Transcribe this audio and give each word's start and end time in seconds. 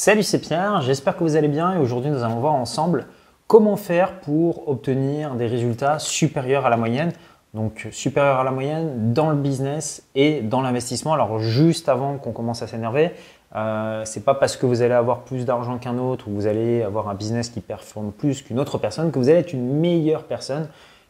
Salut, 0.00 0.22
c'est 0.22 0.38
Pierre, 0.38 0.80
j'espère 0.80 1.16
que 1.16 1.24
vous 1.24 1.34
allez 1.34 1.48
bien 1.48 1.74
et 1.74 1.78
aujourd'hui 1.78 2.12
nous 2.12 2.22
allons 2.22 2.38
voir 2.38 2.54
ensemble 2.54 3.08
comment 3.48 3.74
faire 3.74 4.20
pour 4.20 4.68
obtenir 4.68 5.34
des 5.34 5.48
résultats 5.48 5.98
supérieurs 5.98 6.64
à 6.66 6.70
la 6.70 6.76
moyenne. 6.76 7.10
Donc 7.52 7.88
supérieurs 7.90 8.38
à 8.38 8.44
la 8.44 8.52
moyenne 8.52 9.12
dans 9.12 9.28
le 9.28 9.34
business 9.34 10.06
et 10.14 10.40
dans 10.40 10.60
l'investissement. 10.60 11.14
Alors 11.14 11.40
juste 11.40 11.88
avant 11.88 12.16
qu'on 12.16 12.30
commence 12.30 12.62
à 12.62 12.68
s'énerver, 12.68 13.10
euh, 13.56 14.04
c'est 14.04 14.24
pas 14.24 14.34
parce 14.34 14.56
que 14.56 14.66
vous 14.66 14.82
allez 14.82 14.94
avoir 14.94 15.22
plus 15.22 15.44
d'argent 15.44 15.78
qu'un 15.78 15.98
autre 15.98 16.28
ou 16.28 16.30
vous 16.30 16.46
allez 16.46 16.84
avoir 16.84 17.08
un 17.08 17.14
business 17.14 17.48
qui 17.48 17.60
performe 17.60 18.12
plus 18.12 18.42
qu'une 18.42 18.60
autre 18.60 18.78
personne 18.78 19.10
que 19.10 19.18
vous 19.18 19.28
allez 19.28 19.40
être 19.40 19.52
une 19.52 19.80
meilleure 19.80 20.22
personne. 20.22 20.68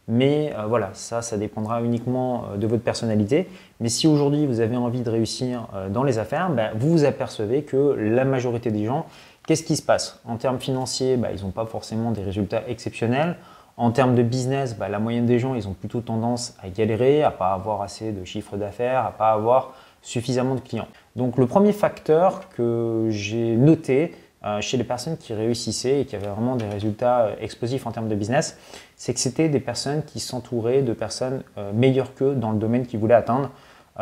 Mais 0.08 0.54
euh, 0.56 0.64
voilà, 0.66 0.90
ça, 0.94 1.20
ça 1.20 1.36
dépendra 1.36 1.82
uniquement 1.82 2.46
euh, 2.52 2.56
de 2.56 2.66
votre 2.66 2.82
personnalité. 2.82 3.46
Mais 3.78 3.90
si 3.90 4.06
aujourd'hui 4.06 4.46
vous 4.46 4.60
avez 4.60 4.76
envie 4.76 5.02
de 5.02 5.10
réussir 5.10 5.68
euh, 5.74 5.90
dans 5.90 6.02
les 6.02 6.18
affaires, 6.18 6.48
ben, 6.48 6.70
vous 6.74 6.90
vous 6.90 7.04
apercevez 7.04 7.62
que 7.62 7.76
la 7.76 8.24
majorité 8.24 8.70
des 8.70 8.86
gens, 8.86 9.04
qu'est-ce 9.46 9.62
qui 9.62 9.76
se 9.76 9.82
passe? 9.82 10.20
En 10.24 10.36
termes 10.36 10.58
financiers, 10.58 11.18
ben, 11.18 11.28
ils 11.36 11.44
n'ont 11.44 11.50
pas 11.50 11.66
forcément 11.66 12.10
des 12.10 12.22
résultats 12.22 12.62
exceptionnels. 12.68 13.36
En 13.76 13.90
termes 13.90 14.14
de 14.14 14.22
business, 14.22 14.76
ben, 14.76 14.88
la 14.88 14.98
moyenne 14.98 15.26
des 15.26 15.38
gens, 15.38 15.54
ils 15.54 15.68
ont 15.68 15.74
plutôt 15.74 16.00
tendance 16.00 16.56
à 16.62 16.70
galérer, 16.70 17.22
à 17.22 17.30
pas 17.30 17.52
avoir 17.52 17.82
assez 17.82 18.10
de 18.10 18.24
chiffre 18.24 18.56
d'affaires, 18.56 19.04
à 19.04 19.12
pas 19.12 19.30
avoir 19.30 19.74
suffisamment 20.00 20.54
de 20.54 20.60
clients. 20.60 20.88
Donc 21.16 21.36
le 21.36 21.46
premier 21.46 21.72
facteur 21.72 22.48
que 22.48 23.08
j'ai 23.10 23.56
noté, 23.56 24.14
euh, 24.44 24.60
chez 24.60 24.76
les 24.76 24.84
personnes 24.84 25.16
qui 25.16 25.34
réussissaient 25.34 26.02
et 26.02 26.04
qui 26.04 26.14
avaient 26.14 26.28
vraiment 26.28 26.54
des 26.54 26.68
résultats 26.68 27.22
euh, 27.22 27.34
explosifs 27.40 27.88
en 27.88 27.90
termes 27.90 28.08
de 28.08 28.14
business, 28.14 28.56
c'est 28.94 29.12
que 29.12 29.18
c'était 29.18 29.48
des 29.48 29.58
personnes 29.58 30.04
qui 30.04 30.20
s'entouraient 30.20 30.82
de 30.82 30.92
personnes 30.92 31.42
euh, 31.56 31.72
meilleures 31.72 32.14
qu'eux 32.14 32.34
dans 32.34 32.52
le 32.52 32.58
domaine 32.58 32.86
qu'ils 32.86 33.00
voulaient 33.00 33.14
atteindre. 33.14 33.50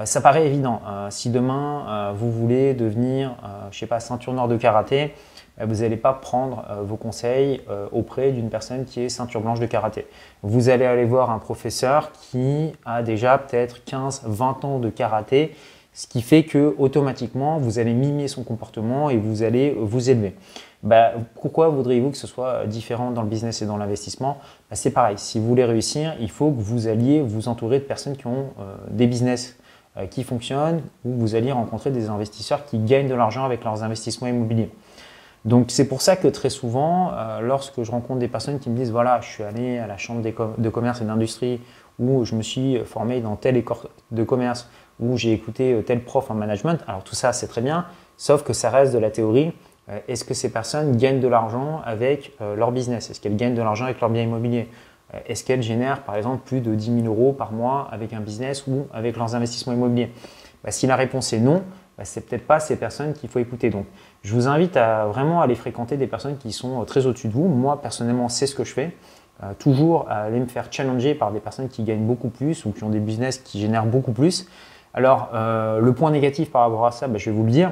ça 0.05 0.21
paraît 0.21 0.47
évident. 0.47 0.83
si 1.09 1.31
demain 1.31 2.12
vous 2.15 2.31
voulez 2.31 2.75
devenir, 2.75 3.35
je 3.71 3.79
sais 3.79 3.87
pas, 3.87 3.99
ceinture 3.99 4.35
noire 4.35 4.47
de 4.47 4.59
karaté, 4.59 5.15
vous 5.59 5.77
n'allez 5.77 5.97
pas 5.97 6.12
prendre 6.12 6.67
vos 6.83 6.97
conseils 6.97 7.62
auprès 7.93 8.31
d'une 8.33 8.51
personne 8.51 8.84
qui 8.84 9.00
est 9.00 9.09
ceinture 9.09 9.41
blanche 9.41 9.59
de 9.59 9.65
karaté. 9.65 10.06
Vous 10.43 10.69
allez 10.69 10.84
aller 10.84 11.06
voir 11.06 11.31
un 11.31 11.39
professeur 11.39 12.12
qui 12.12 12.75
a 12.84 13.03
déjà 13.03 13.39
peut-être 13.39 13.84
15, 13.84 14.25
20 14.27 14.65
ans 14.67 14.78
de 14.81 14.91
karaté 14.91 15.55
ce 15.97 16.06
qui 16.06 16.20
fait 16.20 16.44
que 16.44 16.77
automatiquement 16.78 17.56
vous 17.56 17.78
allez 17.78 17.94
mimer 17.94 18.28
son 18.28 18.44
comportement 18.44 19.08
et 19.08 19.16
vous 19.16 19.42
allez 19.42 19.75
vous 19.80 20.11
élever. 20.11 20.36
Bah, 20.83 21.12
pourquoi 21.41 21.69
voudriez-vous 21.69 22.11
que 22.11 22.19
ce 22.19 22.27
soit 22.27 22.66
différent 22.66 23.11
dans 23.11 23.22
le 23.22 23.28
business 23.28 23.62
et 23.62 23.66
dans 23.66 23.78
l'investissement? 23.78 24.38
Bah, 24.70 24.77
C'est 24.77 24.91
pareil, 24.91 25.16
si 25.16 25.41
vous 25.41 25.47
voulez 25.47 25.64
réussir, 25.64 26.14
il 26.20 26.30
faut 26.30 26.50
que 26.50 26.61
vous 26.61 26.86
alliez 26.86 27.22
vous 27.22 27.48
entourer 27.48 27.78
de 27.78 27.84
personnes 27.84 28.14
qui 28.14 28.27
ont 28.27 28.50
euh, 28.61 28.77
des 28.91 29.06
business 29.06 29.56
euh, 29.97 30.05
qui 30.06 30.22
fonctionnent 30.22 30.83
ou 31.06 31.14
vous 31.14 31.34
alliez 31.34 31.50
rencontrer 31.50 31.91
des 31.91 32.10
investisseurs 32.10 32.66
qui 32.66 32.78
gagnent 32.78 33.08
de 33.08 33.14
l'argent 33.14 33.47
avec 33.47 33.64
leurs 33.64 33.83
investissements 33.83 34.28
immobiliers. 34.28 34.70
Donc 35.47 35.70
c'est 35.70 35.88
pour 35.88 36.03
ça 36.03 36.16
que 36.16 36.28
très 36.28 36.50
souvent, 36.50 37.12
euh, 37.14 37.41
lorsque 37.41 37.83
je 37.83 37.91
rencontre 37.91 38.20
des 38.20 38.28
personnes 38.28 38.58
qui 38.58 38.69
me 38.69 38.77
disent 38.77 38.91
voilà, 38.91 39.22
je 39.22 39.28
suis 39.28 39.44
allé 39.44 39.78
à 39.78 39.86
la 39.86 39.97
chambre 39.97 40.20
de 40.20 40.69
commerce 40.69 41.00
et 41.00 41.06
d'industrie 41.06 41.58
ou 41.98 42.27
je 42.27 42.34
me 42.34 42.42
suis 42.42 42.78
formé 42.84 43.22
dans 43.22 43.36
telle 43.36 43.56
école 43.56 43.88
de 44.10 44.25
commerce 44.25 44.69
ou 45.00 45.16
j'ai 45.16 45.33
écouté 45.33 45.72
euh, 45.72 45.83
tel 45.83 46.02
prof 46.02 46.30
en 46.30 46.34
management. 46.34 46.78
Alors 46.86 47.05
tout 47.05 47.14
ça, 47.14 47.33
c'est 47.33 47.47
très 47.47 47.61
bien, 47.61 47.86
sauf 48.16 48.42
que 48.42 48.52
ça 48.52 48.70
reste 48.70 48.92
de 48.92 48.98
la 48.98 49.11
théorie. 49.11 49.53
Euh, 49.88 49.98
est-ce 50.08 50.25
que 50.25 50.34
ces 50.34 50.50
personnes 50.50 50.97
gagnent 50.97 51.20
de 51.20 51.28
l'argent 51.28 51.80
avec 51.84 52.33
euh, 52.41 52.56
leur 52.56 52.72
business? 52.72 53.11
Est-ce 53.11 53.20
qu'elles 53.20 53.36
gagnent 53.36 53.55
de 53.55 53.62
l'argent 53.62 53.84
avec 53.84 54.00
leur 54.00 54.11
bien 54.11 54.22
immobilier? 54.22 54.69
Est-ce 55.28 55.44
qu'elles 55.44 55.62
génèrent 55.62 56.03
par 56.03 56.16
exemple 56.16 56.42
plus 56.44 56.61
de 56.61 56.75
10 56.75 57.03
000 57.03 57.06
euros 57.06 57.33
par 57.33 57.53
mois 57.53 57.88
avec 57.92 58.12
un 58.12 58.19
business 58.19 58.66
ou 58.66 58.88
avec 58.92 59.16
leurs 59.16 59.36
investissements 59.36 59.72
immobiliers? 59.72 60.11
Bah, 60.64 60.72
Si 60.72 60.88
la 60.88 60.97
réponse 60.97 61.33
est 61.33 61.38
non, 61.38 61.62
bah, 61.97 62.05
c'est 62.05 62.27
peut-être 62.27 62.44
pas 62.44 62.58
ces 62.58 62.77
personnes 62.77 63.14
qu'il 63.14 63.31
faut 63.31 63.38
écouter. 63.38 63.70
Donc, 63.70 63.86
je 64.22 64.34
vous 64.34 64.48
invite 64.48 64.77
à 64.77 65.06
vraiment 65.06 65.41
aller 65.41 65.55
fréquenter 65.55 65.97
des 65.97 66.08
personnes 66.08 66.36
qui 66.38 66.50
sont 66.50 66.84
très 66.84 67.06
au-dessus 67.06 67.28
de 67.28 67.33
vous. 67.33 67.47
Moi, 67.47 67.81
personnellement, 67.81 68.28
c'est 68.28 68.48
ce 68.48 68.56
que 68.56 68.64
je 68.64 68.72
fais. 68.72 68.97
toujours 69.60 70.10
aller 70.10 70.41
me 70.41 70.47
faire 70.47 70.66
challenger 70.72 71.14
par 71.14 71.31
des 71.31 71.41
personnes 71.41 71.69
qui 71.69 71.84
gagnent 71.84 72.05
beaucoup 72.05 72.28
plus 72.28 72.64
ou 72.64 72.72
qui 72.72 72.82
ont 72.82 72.91
des 72.91 72.98
business 72.98 73.38
qui 73.38 73.60
génèrent 73.60 73.87
beaucoup 73.87 74.12
plus. 74.12 74.48
Alors, 74.97 75.29
euh, 75.34 75.79
le 75.81 75.93
point 75.93 76.11
négatif 76.11 76.51
par 76.51 76.62
rapport 76.62 76.87
à 76.87 76.91
ça, 76.91 77.07
bah, 77.07 77.19
je 77.19 77.29
vais 77.31 77.37
vous 77.37 77.45
le 77.45 77.51
dire, 77.51 77.71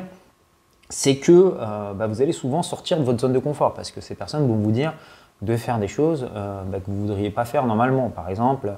c'est 0.90 1.16
que 1.16 1.32
euh, 1.32 1.94
bah, 1.94 2.06
vous 2.06 2.20
allez 2.20 2.32
souvent 2.32 2.62
sortir 2.62 2.98
de 2.98 3.02
votre 3.02 3.18
zone 3.18 3.32
de 3.32 3.38
confort 3.38 3.72
parce 3.72 3.90
que 3.90 4.02
ces 4.02 4.14
personnes 4.14 4.46
vont 4.46 4.56
vous 4.56 4.70
dire 4.70 4.92
de 5.40 5.56
faire 5.56 5.78
des 5.78 5.88
choses 5.88 6.28
euh, 6.34 6.62
bah, 6.64 6.80
que 6.80 6.84
vous 6.86 6.92
ne 6.92 7.00
voudriez 7.00 7.30
pas 7.30 7.46
faire 7.46 7.64
normalement. 7.64 8.10
Par 8.10 8.28
exemple, 8.28 8.72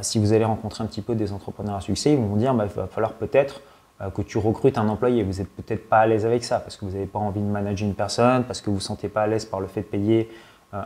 si 0.00 0.18
vous 0.18 0.32
allez 0.32 0.44
rencontrer 0.44 0.82
un 0.82 0.88
petit 0.88 1.00
peu 1.00 1.14
des 1.14 1.32
entrepreneurs 1.32 1.76
à 1.76 1.80
succès, 1.80 2.10
ils 2.10 2.18
vont 2.18 2.26
vous 2.26 2.38
dire 2.38 2.50
qu'il 2.50 2.80
va 2.80 2.88
falloir 2.88 3.12
peut-être 3.12 3.60
que 4.16 4.20
tu 4.20 4.36
recrutes 4.36 4.78
un 4.78 4.88
employé. 4.88 5.22
Vous 5.22 5.34
n'êtes 5.34 5.48
peut-être 5.54 5.88
pas 5.88 5.98
à 5.98 6.06
l'aise 6.08 6.26
avec 6.26 6.42
ça 6.42 6.58
parce 6.58 6.76
que 6.76 6.84
vous 6.84 6.90
n'avez 6.90 7.06
pas 7.06 7.20
envie 7.20 7.40
de 7.40 7.46
manager 7.46 7.86
une 7.86 7.94
personne, 7.94 8.42
parce 8.42 8.60
que 8.60 8.66
vous 8.66 8.72
ne 8.72 8.78
vous 8.78 8.84
sentez 8.84 9.08
pas 9.08 9.22
à 9.22 9.26
l'aise 9.28 9.44
par 9.44 9.60
le 9.60 9.68
fait 9.68 9.82
de 9.82 9.86
payer 9.86 10.28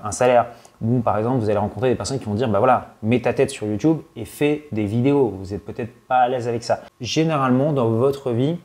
un 0.02 0.12
salaire. 0.12 0.46
Ou 0.82 1.00
par 1.00 1.18
exemple, 1.18 1.40
vous 1.40 1.50
allez 1.50 1.58
rencontrer 1.58 1.90
des 1.90 1.94
personnes 1.94 2.18
qui 2.18 2.24
vont 2.24 2.34
dire, 2.34 2.48
bah 2.48 2.58
voilà, 2.58 2.94
mets 3.02 3.20
ta 3.20 3.32
tête 3.32 3.50
sur 3.50 3.66
YouTube 3.66 3.98
et 4.16 4.24
fais 4.24 4.66
des 4.72 4.84
vidéos. 4.84 5.34
Vous 5.38 5.52
n'êtes 5.52 5.64
peut-être 5.64 5.92
pas 6.08 6.18
à 6.18 6.28
l'aise 6.28 6.48
avec 6.48 6.62
ça. 6.62 6.80
Généralement, 7.00 7.72
dans 7.72 7.88
votre 7.88 8.32
vie, 8.32 8.56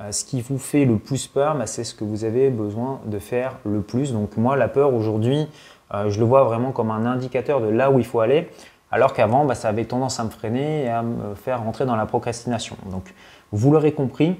euh, 0.00 0.12
ce 0.12 0.24
qui 0.24 0.42
vous 0.42 0.58
fait 0.58 0.84
le 0.84 0.98
plus 0.98 1.26
peur, 1.26 1.56
bah, 1.56 1.66
c'est 1.66 1.84
ce 1.84 1.94
que 1.94 2.04
vous 2.04 2.24
avez 2.24 2.50
besoin 2.50 3.00
de 3.06 3.18
faire 3.18 3.56
le 3.64 3.80
plus. 3.80 4.12
Donc 4.12 4.36
moi, 4.36 4.56
la 4.56 4.68
peur 4.68 4.92
aujourd'hui, 4.94 5.48
euh, 5.94 6.10
je 6.10 6.20
le 6.20 6.26
vois 6.26 6.44
vraiment 6.44 6.72
comme 6.72 6.90
un 6.90 7.06
indicateur 7.06 7.60
de 7.60 7.68
là 7.68 7.90
où 7.90 7.98
il 7.98 8.04
faut 8.04 8.20
aller, 8.20 8.50
alors 8.90 9.14
qu'avant, 9.14 9.44
bah, 9.44 9.54
ça 9.54 9.68
avait 9.68 9.86
tendance 9.86 10.20
à 10.20 10.24
me 10.24 10.30
freiner 10.30 10.84
et 10.84 10.88
à 10.88 11.02
me 11.02 11.34
faire 11.34 11.62
rentrer 11.62 11.86
dans 11.86 11.96
la 11.96 12.06
procrastination. 12.06 12.76
Donc 12.90 13.14
vous 13.52 13.72
l'aurez 13.72 13.92
compris, 13.92 14.36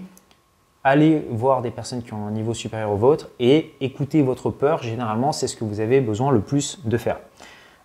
allez 0.87 1.27
voir 1.31 1.63
des 1.63 1.73
personnes 1.73 2.03
qui 2.03 2.13
ont 2.13 2.27
un 2.29 2.31
niveau 2.31 2.55
supérieur 2.55 2.93
au 2.93 2.97
vôtre 2.97 3.31
et 3.41 3.75
écoutez 3.81 4.23
votre 4.23 4.51
peur. 4.51 4.85
Généralement, 4.85 5.33
c'est 5.33 5.49
ce 5.49 5.57
que 5.57 5.65
vous 5.65 5.81
avez 5.81 6.01
besoin 6.01 6.31
le 6.31 6.41
plus 6.41 6.79
de 6.85 6.97
faire. 6.97 7.19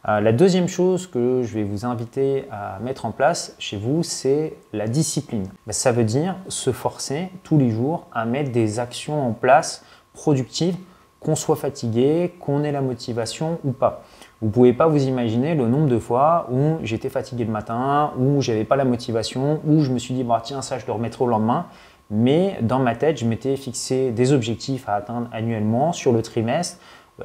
Euh, 0.07 0.21
la 0.21 0.31
deuxième 0.31 0.67
chose 0.67 1.07
que 1.07 1.41
je 1.41 1.53
vais 1.55 1.63
vous 1.63 1.83
inviter 1.83 2.45
à 2.51 2.77
mettre 2.79 3.05
en 3.05 3.11
place 3.11 3.55
chez 3.57 3.75
vous, 3.75 4.03
c'est 4.03 4.53
la 4.71 4.87
discipline. 4.87 5.47
Ben, 5.65 5.73
ça 5.73 5.91
veut 5.91 6.03
dire 6.03 6.35
se 6.47 6.71
forcer 6.71 7.29
tous 7.43 7.57
les 7.57 7.71
jours 7.71 8.05
à 8.13 8.25
mettre 8.25 8.51
des 8.51 8.79
actions 8.79 9.27
en 9.27 9.31
place 9.33 9.83
productives, 10.13 10.75
qu'on 11.19 11.35
soit 11.35 11.55
fatigué, 11.55 12.33
qu'on 12.39 12.63
ait 12.63 12.71
la 12.71 12.81
motivation 12.81 13.59
ou 13.63 13.71
pas. 13.71 14.03
Vous 14.41 14.47
ne 14.47 14.51
pouvez 14.51 14.73
pas 14.73 14.87
vous 14.87 15.03
imaginer 15.03 15.55
le 15.55 15.67
nombre 15.67 15.87
de 15.87 15.99
fois 15.99 16.47
où 16.51 16.77
j'étais 16.83 17.09
fatigué 17.09 17.45
le 17.45 17.51
matin, 17.51 18.11
où 18.19 18.41
j'avais 18.41 18.63
pas 18.63 18.75
la 18.75 18.85
motivation, 18.85 19.59
où 19.65 19.81
je 19.81 19.91
me 19.91 19.97
suis 19.97 20.13
dit 20.13 20.23
bah, 20.23 20.41
tiens 20.43 20.61
ça 20.61 20.77
je 20.77 20.85
le 20.85 20.93
remettrai 20.93 21.23
au 21.23 21.27
lendemain. 21.27 21.65
Mais 22.13 22.57
dans 22.61 22.77
ma 22.77 22.93
tête, 22.93 23.17
je 23.17 23.25
m'étais 23.25 23.55
fixé 23.55 24.11
des 24.11 24.33
objectifs 24.33 24.89
à 24.89 24.95
atteindre 24.95 25.29
annuellement 25.31 25.93
sur 25.93 26.11
le 26.11 26.21
trimestre, 26.21 26.77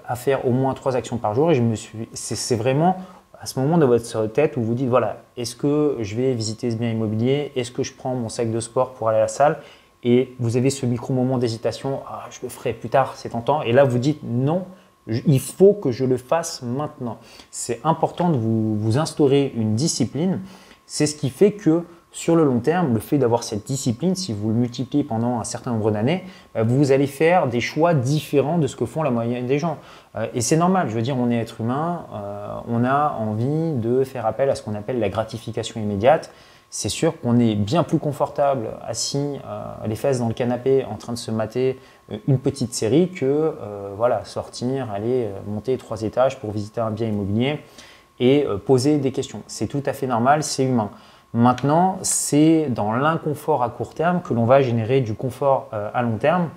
à 0.07 0.15
faire 0.15 0.47
au 0.47 0.53
moins 0.53 0.75
trois 0.75 0.95
actions 0.95 1.19
par 1.19 1.35
jour. 1.35 1.51
Et 1.51 1.57
je 1.57 1.63
me 1.63 1.75
suis, 1.75 2.09
c'est 2.13 2.55
vraiment 2.55 2.97
à 3.41 3.47
ce 3.47 3.59
moment 3.59 3.79
de 3.79 3.85
votre 3.85 4.27
tête 4.29 4.57
où 4.57 4.63
vous 4.63 4.75
dites 4.75 4.89
voilà, 4.89 5.25
est-ce 5.37 5.57
que 5.57 5.97
je 6.01 6.15
vais 6.15 6.33
visiter 6.35 6.71
ce 6.71 6.77
bien 6.77 6.89
immobilier? 6.89 7.51
Est-ce 7.57 7.73
que 7.73 7.83
je 7.83 7.93
prends 7.93 8.15
mon 8.15 8.29
sac 8.29 8.53
de 8.53 8.61
sport 8.61 8.95
pour 8.95 9.09
aller 9.09 9.19
à 9.19 9.23
la 9.23 9.29
salle? 9.29 9.59
Et 10.05 10.37
vous 10.39 10.57
avez 10.57 10.71
ce 10.71 10.87
micro 10.87 11.13
moment 11.13 11.37
d'hésitation 11.37 12.01
ah, 12.07 12.29
je 12.31 12.39
le 12.45 12.49
ferai 12.49 12.73
plus 12.73 12.89
tard, 12.89 13.15
c'est 13.17 13.31
tentant. 13.31 13.63
Et 13.63 13.73
là, 13.73 13.83
vous 13.83 13.99
dites 13.99 14.21
non, 14.23 14.67
il 15.09 15.41
faut 15.41 15.73
que 15.73 15.91
je 15.91 16.05
le 16.05 16.17
fasse 16.17 16.63
maintenant. 16.63 17.19
C'est 17.51 17.81
important 17.83 18.31
de 18.31 18.37
vous 18.37 18.99
instaurer 18.99 19.53
une 19.57 19.75
discipline. 19.75 20.43
C'est 20.87 21.07
ce 21.07 21.17
qui 21.17 21.31
fait 21.31 21.53
que 21.53 21.83
sur 22.17 22.35
le 22.35 22.45
long 22.45 22.61
terme, 22.61 22.95
le 22.95 22.99
fait 22.99 23.19
d'avoir 23.19 23.43
cette 23.43 23.67
discipline, 23.67 24.15
si 24.15 24.33
vous 24.33 24.49
le 24.49 24.55
multipliez 24.55 25.05
pendant 25.05 25.39
un 25.39 25.45
certain 25.45 25.73
nombre 25.73 25.91
d'années, 25.91 26.25
bah, 26.55 26.63
vous 26.63 26.91
allez 26.91 27.07
faire 27.07 27.47
des 27.47 27.61
choix 27.61 27.93
différents 27.93 28.57
de 28.57 28.67
ce 28.67 28.75
que 28.75 28.87
font 28.87 29.03
la 29.03 29.11
moyenne 29.11 29.47
des 29.47 29.59
gens. 29.59 29.77
Euh, 30.15 30.27
et 30.33 30.41
c'est 30.41 30.57
normal, 30.57 30.89
je 30.89 30.95
veux 30.95 31.03
dire, 31.03 31.15
on 31.19 31.31
est 31.31 31.37
être 31.37 31.61
humain, 31.61 32.07
euh, 32.15 32.55
on 32.69 32.85
a 32.85 33.19
envie 33.21 33.75
de 33.75 34.03
faire 34.03 34.25
appel 34.25 34.49
à 34.49 34.55
ce 34.55 34.63
qu'on 34.63 34.75
appelle 34.75 34.99
la 34.99 35.11
gratification 35.11 35.79
immédiate. 35.79 36.33
C'est 36.71 36.89
sûr 36.89 37.21
qu'on 37.21 37.39
est 37.39 37.55
bien 37.55 37.83
plus 37.83 37.99
confortable 37.99 38.71
assis 38.89 39.37
euh, 39.47 39.65
les 39.87 39.95
fesses 39.95 40.19
dans 40.19 40.29
le 40.29 40.35
canapé 40.35 40.87
en 40.91 40.97
train 40.97 41.13
de 41.13 41.19
se 41.19 41.31
mater 41.31 41.79
une 42.27 42.39
petite 42.39 42.73
série 42.73 43.11
que 43.11 43.55
voilà, 43.95 44.25
sortir, 44.25 44.91
aller 44.91 45.29
monter 45.47 45.77
trois 45.77 46.01
étages 46.01 46.41
pour 46.41 46.53
visiter 46.53 46.81
un 46.81 46.93
bien 46.93 47.09
immobilier 47.09 47.59
et 48.21 48.47
poser 48.65 48.99
des 48.99 49.13
questions. 49.13 49.43
C'est 49.49 49.67
tout 49.67 49.83
à 49.85 49.93
fait 49.93 50.07
normal, 50.07 50.45
c'est 50.45 50.65
humain. 50.65 50.91
Maintenant, 51.37 51.99
c'est 52.01 52.69
dans 52.71 52.95
l'inconfort 52.95 53.63
à 53.63 53.69
court 53.69 53.93
terme 53.93 54.23
que 54.23 54.33
l'on 54.33 54.47
va 54.47 54.63
générer 54.63 55.03
du 55.03 55.13
confort 55.13 55.69
euh, 55.75 55.91
à 55.93 56.01
long 56.01 56.17
terme. 56.17 56.49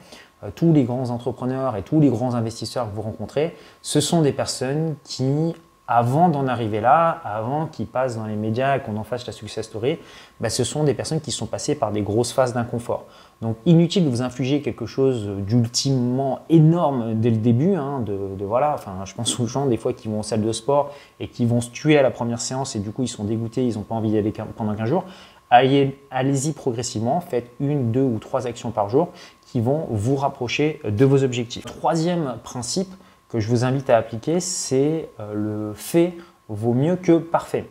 Euh, 0.42 0.52
tous 0.56 0.72
les 0.72 0.86
grands 0.86 1.10
entrepreneurs 1.10 1.76
et 1.76 1.82
tous 1.82 2.00
les 2.00 2.08
grands 2.08 2.34
investisseurs 2.34 2.90
que 2.90 2.96
vous 2.96 3.02
rencontrez, 3.02 3.58
ce 3.82 4.00
sont 4.00 4.22
des 4.22 4.32
personnes 4.32 4.96
qui 5.04 5.54
avant 5.86 6.30
d'en 6.30 6.48
arriver 6.48 6.80
là, 6.80 7.20
avant 7.26 7.66
qu'ils 7.66 7.88
passent 7.88 8.16
dans 8.16 8.28
les 8.28 8.36
médias 8.36 8.78
et 8.78 8.80
qu'on 8.80 8.96
en 8.96 9.04
fasse 9.04 9.26
la 9.26 9.34
success 9.34 9.66
story, 9.66 9.98
bah, 10.40 10.50
ce 10.52 10.64
sont 10.64 10.86
des 10.86 10.94
personnes 10.94 11.20
qui 11.20 11.32
sont 11.32 11.48
passées 11.48 11.74
par 11.76 11.92
des 11.92 12.04
grosses 12.04 12.32
phases 12.32 12.54
d'inconfort. 12.54 13.06
Donc 13.42 13.56
inutile 13.66 14.04
de 14.04 14.10
vous 14.10 14.22
infliger 14.22 14.62
quelque 14.62 14.86
chose 14.86 15.30
d'ultimement 15.48 16.40
énorme 16.50 17.14
dès 17.16 17.30
le 17.30 17.38
début. 17.38 17.76
Hein, 17.76 18.02
de, 18.02 18.44
voilà, 18.44 18.74
enfin, 18.74 18.98
je 19.06 19.14
pense 19.14 19.40
aux 19.40 19.48
gens 19.48 19.66
des 19.66 19.78
fois 19.78 19.94
qui 19.94 20.10
vont 20.10 20.20
en 20.20 20.24
salle 20.24 20.42
de 20.42 20.52
sport 20.52 20.94
et 21.22 21.28
qui 21.30 21.46
vont 21.46 21.62
se 21.62 21.70
tuer 21.70 21.98
à 21.98 22.02
la 22.02 22.12
première 22.12 22.42
séance 22.42 22.76
et 22.76 22.80
du 22.80 22.92
coup 22.92 23.04
ils 23.04 23.08
sont 23.08 23.24
dégoûtés, 23.24 23.66
ils 23.66 23.76
n'ont 23.76 23.84
pas 23.84 23.96
envie 23.96 24.10
d'y 24.10 24.18
aller 24.18 24.34
pendant 24.58 24.76
15 24.76 24.90
jours. 24.90 25.06
allez-y 25.50 26.52
progressivement, 26.52 27.22
faites 27.22 27.50
une, 27.62 27.92
deux 27.92 28.04
ou 28.04 28.20
trois 28.20 28.46
actions 28.46 28.72
par 28.72 28.90
jour 28.90 29.10
qui 29.46 29.62
vont 29.62 29.88
vous 29.90 30.18
rapprocher 30.18 30.82
de 30.84 31.06
vos 31.06 31.24
objectifs. 31.24 31.66
Troisième 31.66 32.36
principe 32.44 32.90
que 33.30 33.40
je 33.40 33.48
vous 33.48 33.64
invite 33.64 33.90
à 33.90 33.98
appliquer, 33.98 34.40
c'est 34.40 35.10
euh, 35.20 35.70
le 35.70 35.74
fait 35.74 36.14
vaut 36.50 36.74
mieux 36.74 36.96
que 36.96 37.18
parfait. 37.18 37.66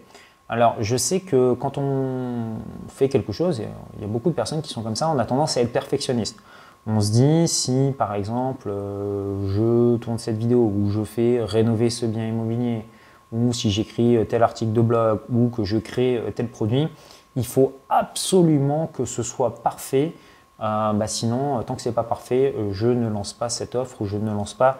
Alors, 0.50 0.76
je 0.80 0.96
sais 0.96 1.20
que 1.20 1.52
quand 1.52 1.76
on 1.76 2.54
fait 2.88 3.10
quelque 3.10 3.32
chose, 3.32 3.62
il 3.96 4.00
y 4.00 4.04
a 4.04 4.08
beaucoup 4.08 4.30
de 4.30 4.34
personnes 4.34 4.62
qui 4.62 4.70
sont 4.72 4.82
comme 4.82 4.96
ça, 4.96 5.10
on 5.10 5.18
a 5.18 5.26
tendance 5.26 5.58
à 5.58 5.60
être 5.60 5.72
perfectionniste. 5.72 6.38
On 6.86 7.00
se 7.00 7.12
dit, 7.12 7.48
si 7.48 7.92
par 7.98 8.14
exemple, 8.14 8.70
euh, 8.70 9.94
je 9.94 9.98
tourne 9.98 10.16
cette 10.16 10.38
vidéo 10.38 10.72
ou 10.74 10.90
je 10.90 11.04
fais 11.04 11.40
rénover 11.44 11.90
ce 11.90 12.06
bien 12.06 12.26
immobilier, 12.26 12.86
ou 13.30 13.52
si 13.52 13.70
j'écris 13.70 14.16
tel 14.26 14.42
article 14.42 14.72
de 14.72 14.80
blog, 14.80 15.20
ou 15.30 15.50
que 15.50 15.64
je 15.64 15.76
crée 15.76 16.22
tel 16.34 16.48
produit, 16.48 16.88
il 17.36 17.44
faut 17.44 17.74
absolument 17.90 18.86
que 18.86 19.04
ce 19.04 19.22
soit 19.22 19.62
parfait. 19.62 20.14
Euh, 20.62 20.94
bah 20.94 21.06
sinon, 21.06 21.62
tant 21.62 21.74
que 21.74 21.82
ce 21.82 21.90
n'est 21.90 21.94
pas 21.94 22.04
parfait, 22.04 22.54
euh, 22.56 22.72
je 22.72 22.86
ne 22.86 23.08
lance 23.10 23.34
pas 23.34 23.50
cette 23.50 23.74
offre 23.74 24.00
ou 24.00 24.06
je 24.06 24.16
ne 24.16 24.32
lance 24.32 24.54
pas 24.54 24.78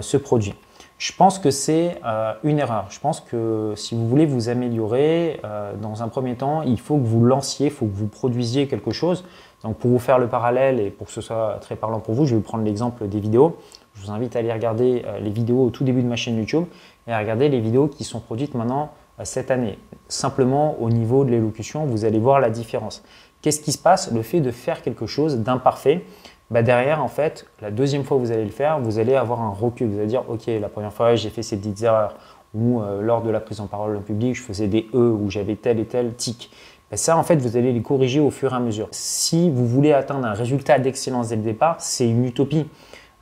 ce 0.00 0.16
produit. 0.16 0.56
Je 0.98 1.12
pense 1.12 1.38
que 1.38 1.50
c'est 1.50 2.00
une 2.42 2.58
erreur. 2.58 2.86
Je 2.88 3.00
pense 3.00 3.20
que 3.20 3.74
si 3.76 3.94
vous 3.94 4.08
voulez 4.08 4.24
vous 4.24 4.48
améliorer, 4.48 5.40
dans 5.82 6.02
un 6.02 6.08
premier 6.08 6.36
temps, 6.36 6.62
il 6.62 6.80
faut 6.80 6.96
que 6.96 7.04
vous 7.04 7.22
lanciez, 7.22 7.66
il 7.66 7.72
faut 7.72 7.86
que 7.86 7.94
vous 7.94 8.06
produisiez 8.06 8.66
quelque 8.66 8.92
chose. 8.92 9.24
Donc 9.62 9.78
pour 9.78 9.90
vous 9.90 9.98
faire 9.98 10.18
le 10.18 10.28
parallèle 10.28 10.80
et 10.80 10.90
pour 10.90 11.08
que 11.08 11.12
ce 11.12 11.20
soit 11.20 11.58
très 11.60 11.76
parlant 11.76 12.00
pour 12.00 12.14
vous, 12.14 12.24
je 12.24 12.36
vais 12.36 12.40
prendre 12.40 12.64
l'exemple 12.64 13.08
des 13.08 13.20
vidéos. 13.20 13.56
Je 13.94 14.02
vous 14.06 14.12
invite 14.12 14.36
à 14.36 14.40
aller 14.40 14.52
regarder 14.52 15.02
euh, 15.06 15.18
les 15.18 15.30
vidéos 15.30 15.64
au 15.64 15.70
tout 15.70 15.82
début 15.82 16.02
de 16.02 16.06
ma 16.06 16.16
chaîne 16.16 16.36
YouTube 16.36 16.64
et 17.06 17.12
à 17.12 17.18
regarder 17.18 17.48
les 17.48 17.60
vidéos 17.60 17.88
qui 17.88 18.04
sont 18.04 18.20
produites 18.20 18.54
maintenant 18.54 18.92
euh, 19.18 19.24
cette 19.24 19.50
année. 19.50 19.78
Simplement 20.08 20.76
au 20.80 20.90
niveau 20.90 21.24
de 21.24 21.30
l'élocution, 21.30 21.86
vous 21.86 22.04
allez 22.04 22.18
voir 22.18 22.38
la 22.40 22.50
différence. 22.50 23.02
Qu'est-ce 23.40 23.60
qui 23.60 23.72
se 23.72 23.78
passe? 23.78 24.12
Le 24.12 24.22
fait 24.22 24.40
de 24.40 24.50
faire 24.50 24.82
quelque 24.82 25.06
chose 25.06 25.38
d'imparfait, 25.38 26.04
bah 26.50 26.62
derrière, 26.62 27.02
en 27.02 27.08
fait, 27.08 27.46
la 27.60 27.70
deuxième 27.70 28.04
fois 28.04 28.16
que 28.18 28.22
vous 28.22 28.30
allez 28.30 28.44
le 28.44 28.50
faire, 28.50 28.78
vous 28.78 28.98
allez 28.98 29.16
avoir 29.16 29.42
un 29.42 29.50
recul. 29.50 29.88
Vous 29.88 29.98
allez 29.98 30.06
dire, 30.06 30.24
OK, 30.28 30.46
la 30.46 30.68
première 30.68 30.92
fois, 30.92 31.16
j'ai 31.16 31.30
fait 31.30 31.42
ces 31.42 31.56
petites 31.56 31.82
erreurs. 31.82 32.14
Ou 32.54 32.80
euh, 32.80 33.02
lors 33.02 33.22
de 33.22 33.30
la 33.30 33.40
prise 33.40 33.60
en 33.60 33.66
parole 33.66 33.96
en 33.96 34.00
public, 34.00 34.34
je 34.34 34.42
faisais 34.42 34.68
des 34.68 34.88
E 34.94 35.10
ou 35.10 35.28
j'avais 35.28 35.56
tel 35.56 35.80
et 35.80 35.84
tel 35.84 36.14
tic. 36.14 36.50
Et 36.92 36.96
ça, 36.96 37.16
en 37.16 37.24
fait, 37.24 37.36
vous 37.36 37.56
allez 37.56 37.72
les 37.72 37.82
corriger 37.82 38.20
au 38.20 38.30
fur 38.30 38.52
et 38.52 38.56
à 38.56 38.60
mesure. 38.60 38.86
Si 38.92 39.50
vous 39.50 39.66
voulez 39.66 39.92
atteindre 39.92 40.24
un 40.26 40.34
résultat 40.34 40.78
d'excellence 40.78 41.28
dès 41.28 41.36
le 41.36 41.42
départ, 41.42 41.76
c'est 41.80 42.08
une 42.08 42.24
utopie. 42.24 42.68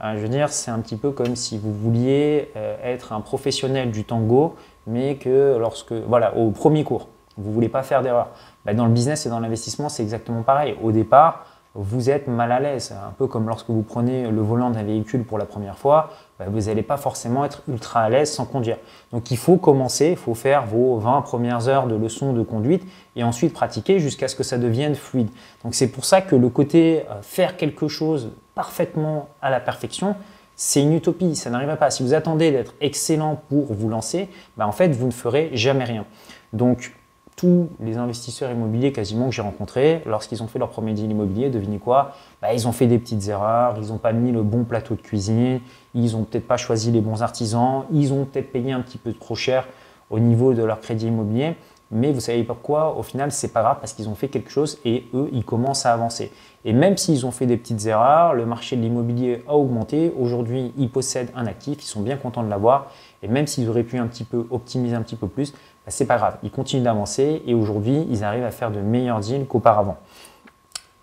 Euh, 0.02 0.14
je 0.16 0.20
veux 0.20 0.28
dire, 0.28 0.50
c'est 0.50 0.70
un 0.70 0.80
petit 0.80 0.96
peu 0.96 1.10
comme 1.10 1.34
si 1.34 1.56
vous 1.56 1.72
vouliez 1.72 2.50
euh, 2.56 2.76
être 2.84 3.14
un 3.14 3.22
professionnel 3.22 3.90
du 3.90 4.04
tango, 4.04 4.54
mais 4.86 5.16
que 5.16 5.56
lorsque, 5.58 5.92
voilà, 5.92 6.36
au 6.36 6.50
premier 6.50 6.84
cours, 6.84 7.08
vous 7.38 7.48
ne 7.48 7.54
voulez 7.54 7.70
pas 7.70 7.82
faire 7.82 8.02
d'erreur. 8.02 8.28
Bah, 8.66 8.74
dans 8.74 8.84
le 8.84 8.92
business 8.92 9.24
et 9.24 9.30
dans 9.30 9.40
l'investissement, 9.40 9.88
c'est 9.88 10.02
exactement 10.02 10.42
pareil. 10.42 10.76
Au 10.82 10.92
départ, 10.92 11.46
vous 11.74 12.08
êtes 12.08 12.28
mal 12.28 12.52
à 12.52 12.60
l'aise. 12.60 12.92
Un 12.92 13.10
peu 13.12 13.26
comme 13.26 13.48
lorsque 13.48 13.68
vous 13.68 13.82
prenez 13.82 14.30
le 14.30 14.40
volant 14.40 14.70
d'un 14.70 14.84
véhicule 14.84 15.24
pour 15.24 15.38
la 15.38 15.44
première 15.44 15.76
fois, 15.76 16.10
bah, 16.38 16.46
vous 16.48 16.62
n'allez 16.62 16.82
pas 16.82 16.96
forcément 16.96 17.44
être 17.44 17.62
ultra 17.68 18.00
à 18.00 18.08
l'aise 18.08 18.32
sans 18.32 18.46
conduire. 18.46 18.76
Donc 19.12 19.30
il 19.30 19.36
faut 19.36 19.56
commencer, 19.56 20.10
il 20.10 20.16
faut 20.16 20.34
faire 20.34 20.66
vos 20.66 20.98
20 20.98 21.22
premières 21.22 21.68
heures 21.68 21.86
de 21.86 21.96
leçons 21.96 22.32
de 22.32 22.42
conduite 22.42 22.84
et 23.16 23.24
ensuite 23.24 23.52
pratiquer 23.52 23.98
jusqu'à 23.98 24.28
ce 24.28 24.36
que 24.36 24.44
ça 24.44 24.56
devienne 24.56 24.94
fluide. 24.94 25.28
Donc 25.64 25.74
c'est 25.74 25.88
pour 25.88 26.04
ça 26.04 26.20
que 26.20 26.36
le 26.36 26.48
côté 26.48 27.04
euh, 27.10 27.22
faire 27.22 27.56
quelque 27.56 27.88
chose 27.88 28.30
parfaitement 28.54 29.28
à 29.42 29.50
la 29.50 29.58
perfection, 29.58 30.14
c'est 30.54 30.80
une 30.80 30.92
utopie, 30.92 31.34
ça 31.34 31.50
n'arrivera 31.50 31.76
pas. 31.76 31.90
Si 31.90 32.04
vous 32.04 32.14
attendez 32.14 32.52
d'être 32.52 32.74
excellent 32.80 33.42
pour 33.48 33.72
vous 33.72 33.88
lancer, 33.88 34.28
bah, 34.56 34.68
en 34.68 34.72
fait 34.72 34.88
vous 34.88 35.06
ne 35.06 35.12
ferez 35.12 35.50
jamais 35.54 35.84
rien. 35.84 36.04
Donc 36.52 36.94
tous 37.36 37.68
les 37.80 37.96
investisseurs 37.96 38.50
immobiliers 38.50 38.92
quasiment 38.92 39.28
que 39.28 39.34
j'ai 39.34 39.42
rencontrés, 39.42 40.02
lorsqu'ils 40.06 40.42
ont 40.42 40.46
fait 40.46 40.58
leur 40.58 40.70
premier 40.70 40.92
deal 40.92 41.10
immobilier, 41.10 41.50
devinez 41.50 41.78
quoi 41.78 42.14
bah, 42.40 42.54
Ils 42.54 42.68
ont 42.68 42.72
fait 42.72 42.86
des 42.86 42.98
petites 42.98 43.26
erreurs, 43.28 43.76
ils 43.80 43.88
n'ont 43.88 43.98
pas 43.98 44.12
mis 44.12 44.30
le 44.30 44.42
bon 44.42 44.64
plateau 44.64 44.94
de 44.94 45.00
cuisine, 45.00 45.60
ils 45.94 46.12
n'ont 46.12 46.24
peut-être 46.24 46.46
pas 46.46 46.56
choisi 46.56 46.92
les 46.92 47.00
bons 47.00 47.22
artisans, 47.22 47.84
ils 47.92 48.12
ont 48.12 48.24
peut-être 48.24 48.52
payé 48.52 48.72
un 48.72 48.80
petit 48.80 48.98
peu 48.98 49.12
trop 49.12 49.34
cher 49.34 49.66
au 50.10 50.18
niveau 50.20 50.54
de 50.54 50.62
leur 50.62 50.80
crédit 50.80 51.08
immobilier. 51.08 51.56
Mais 51.90 52.12
vous 52.12 52.20
savez 52.20 52.44
pas 52.44 52.56
quoi, 52.60 52.96
au 52.96 53.02
final, 53.02 53.30
c'est 53.30 53.52
pas 53.52 53.62
grave 53.62 53.76
parce 53.80 53.92
qu'ils 53.92 54.08
ont 54.08 54.14
fait 54.14 54.28
quelque 54.28 54.50
chose 54.50 54.78
et 54.84 55.04
eux, 55.14 55.28
ils 55.32 55.44
commencent 55.44 55.86
à 55.86 55.92
avancer. 55.92 56.32
Et 56.64 56.72
même 56.72 56.96
s'ils 56.96 57.26
ont 57.26 57.30
fait 57.30 57.46
des 57.46 57.56
petites 57.56 57.84
erreurs, 57.86 58.34
le 58.34 58.46
marché 58.46 58.76
de 58.76 58.80
l'immobilier 58.80 59.44
a 59.46 59.54
augmenté. 59.54 60.12
Aujourd'hui, 60.18 60.72
ils 60.78 60.88
possèdent 60.88 61.30
un 61.36 61.46
actif, 61.46 61.82
ils 61.82 61.86
sont 61.86 62.00
bien 62.00 62.16
contents 62.16 62.42
de 62.42 62.48
l'avoir. 62.48 62.90
Et 63.22 63.28
même 63.28 63.46
s'ils 63.46 63.68
auraient 63.68 63.82
pu 63.82 63.98
un 63.98 64.06
petit 64.06 64.24
peu 64.24 64.46
optimiser 64.50 64.96
un 64.96 65.02
petit 65.02 65.16
peu 65.16 65.28
plus, 65.28 65.52
bah, 65.52 65.58
c'est 65.88 66.06
pas 66.06 66.16
grave. 66.16 66.38
Ils 66.42 66.50
continuent 66.50 66.82
d'avancer 66.82 67.42
et 67.46 67.52
aujourd'hui, 67.52 68.06
ils 68.08 68.24
arrivent 68.24 68.44
à 68.44 68.50
faire 68.50 68.70
de 68.70 68.80
meilleurs 68.80 69.20
deals 69.20 69.46
qu'auparavant. 69.46 69.98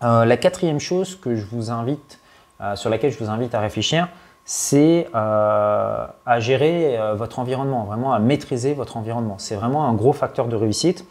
Euh, 0.02 0.24
la 0.24 0.36
quatrième 0.36 0.80
chose 0.80 1.14
que 1.14 1.36
je 1.36 1.46
vous 1.46 1.70
invite, 1.70 2.18
euh, 2.60 2.74
sur 2.74 2.90
laquelle 2.90 3.12
je 3.12 3.18
vous 3.18 3.30
invite 3.30 3.54
à 3.54 3.60
réfléchir, 3.60 4.08
c'est 4.44 5.06
euh, 5.14 6.06
à 6.26 6.40
gérer 6.40 6.98
votre 7.14 7.38
environnement, 7.38 7.84
vraiment 7.84 8.12
à 8.12 8.18
maîtriser 8.18 8.74
votre 8.74 8.96
environnement. 8.96 9.36
C'est 9.38 9.54
vraiment 9.54 9.86
un 9.86 9.94
gros 9.94 10.12
facteur 10.12 10.48
de 10.48 10.56
réussite. 10.56 11.06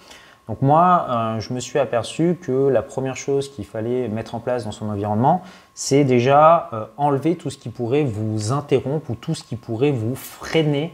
Donc 0.47 0.61
moi, 0.61 1.37
je 1.39 1.53
me 1.53 1.59
suis 1.59 1.79
aperçu 1.79 2.37
que 2.41 2.67
la 2.67 2.81
première 2.81 3.15
chose 3.15 3.49
qu'il 3.49 3.65
fallait 3.65 4.09
mettre 4.09 4.35
en 4.35 4.39
place 4.39 4.65
dans 4.65 4.71
son 4.71 4.89
environnement, 4.89 5.43
c'est 5.75 6.03
déjà 6.03 6.69
enlever 6.97 7.37
tout 7.37 7.49
ce 7.49 7.57
qui 7.57 7.69
pourrait 7.69 8.03
vous 8.03 8.51
interrompre 8.51 9.11
ou 9.11 9.15
tout 9.15 9.33
ce 9.33 9.43
qui 9.43 9.55
pourrait 9.55 9.91
vous 9.91 10.15
freiner 10.15 10.93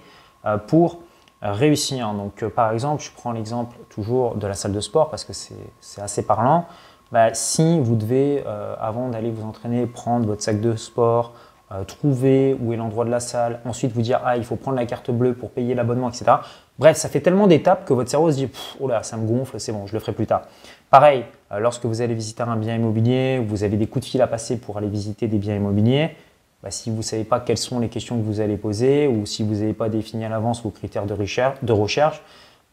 pour 0.68 1.00
réussir. 1.42 2.14
Donc, 2.14 2.44
euh, 2.44 2.50
par 2.50 2.72
exemple, 2.72 3.04
je 3.04 3.12
prends 3.16 3.32
l'exemple 3.32 3.76
toujours 3.90 4.36
de 4.36 4.48
la 4.48 4.54
salle 4.54 4.74
de 4.74 4.80
sport 4.80 5.10
parce 5.10 5.24
que 5.24 5.34
c'est 5.34 6.02
assez 6.02 6.26
parlant. 6.26 6.66
Bah, 7.12 7.34
si 7.34 7.80
vous 7.80 7.96
devez, 7.96 8.44
euh, 8.46 8.76
avant 8.80 9.10
d'aller 9.10 9.32
vous 9.32 9.48
entraîner, 9.48 9.86
prendre 9.86 10.26
votre 10.26 10.42
sac 10.42 10.60
de 10.60 10.76
sport, 10.76 11.34
euh, 11.72 11.84
trouver 11.84 12.56
où 12.62 12.74
est 12.74 12.78
l'endroit 12.78 13.06
de 13.06 13.10
la 13.10 13.20
salle, 13.20 13.60
ensuite 13.66 13.92
vous 13.92 14.02
dire 14.02 14.22
ah 14.24 14.38
il 14.38 14.44
faut 14.44 14.56
prendre 14.56 14.78
la 14.78 14.86
carte 14.86 15.12
bleue 15.12 15.34
pour 15.34 15.52
payer 15.52 15.76
l'abonnement, 15.76 16.10
etc. 16.10 16.26
Bref, 16.80 16.98
ça 16.98 17.10
fait 17.10 17.22
tellement 17.22 17.48
d'étapes 17.48 17.86
que 17.86 17.94
votre 17.94 18.10
cerveau 18.10 18.32
se 18.32 18.38
dit 18.38 18.50
oh 18.80 18.88
là 18.88 19.04
ça 19.04 19.18
me 19.18 19.28
gonfle, 19.28 19.60
c'est 19.60 19.72
bon, 19.72 19.86
je 19.88 19.94
le 19.94 20.00
ferai 20.00 20.14
plus 20.14 20.28
tard. 20.28 20.44
Pareil, 20.90 21.26
lorsque 21.60 21.86
vous 21.86 22.02
allez 22.02 22.14
visiter 22.14 22.44
un 22.44 22.56
bien 22.56 22.76
immobilier, 22.76 23.44
vous 23.46 23.64
avez 23.64 23.76
des 23.76 23.88
coups 23.88 24.06
de 24.06 24.10
fil 24.10 24.22
à 24.22 24.28
passer 24.28 24.58
pour 24.58 24.78
aller 24.78 24.88
visiter 24.88 25.28
des 25.28 25.38
biens 25.38 25.56
immobiliers, 25.56 26.16
bah, 26.64 26.72
si 26.72 26.90
vous 26.90 26.98
ne 26.98 27.02
savez 27.02 27.24
pas 27.24 27.40
quelles 27.40 27.58
sont 27.58 27.80
les 27.80 27.90
questions 27.90 28.18
que 28.18 28.24
vous 28.24 28.40
allez 28.40 28.58
poser 28.58 29.08
ou 29.08 29.26
si 29.26 29.44
vous 29.44 29.56
n'avez 29.56 29.74
pas 29.74 29.90
défini 29.90 30.26
à 30.26 30.30
l'avance 30.30 30.64
vos 30.64 30.72
critères 30.72 31.06
de 31.06 31.14
recherche, 31.14 31.64
de 31.64 31.72
recherche 31.72 32.22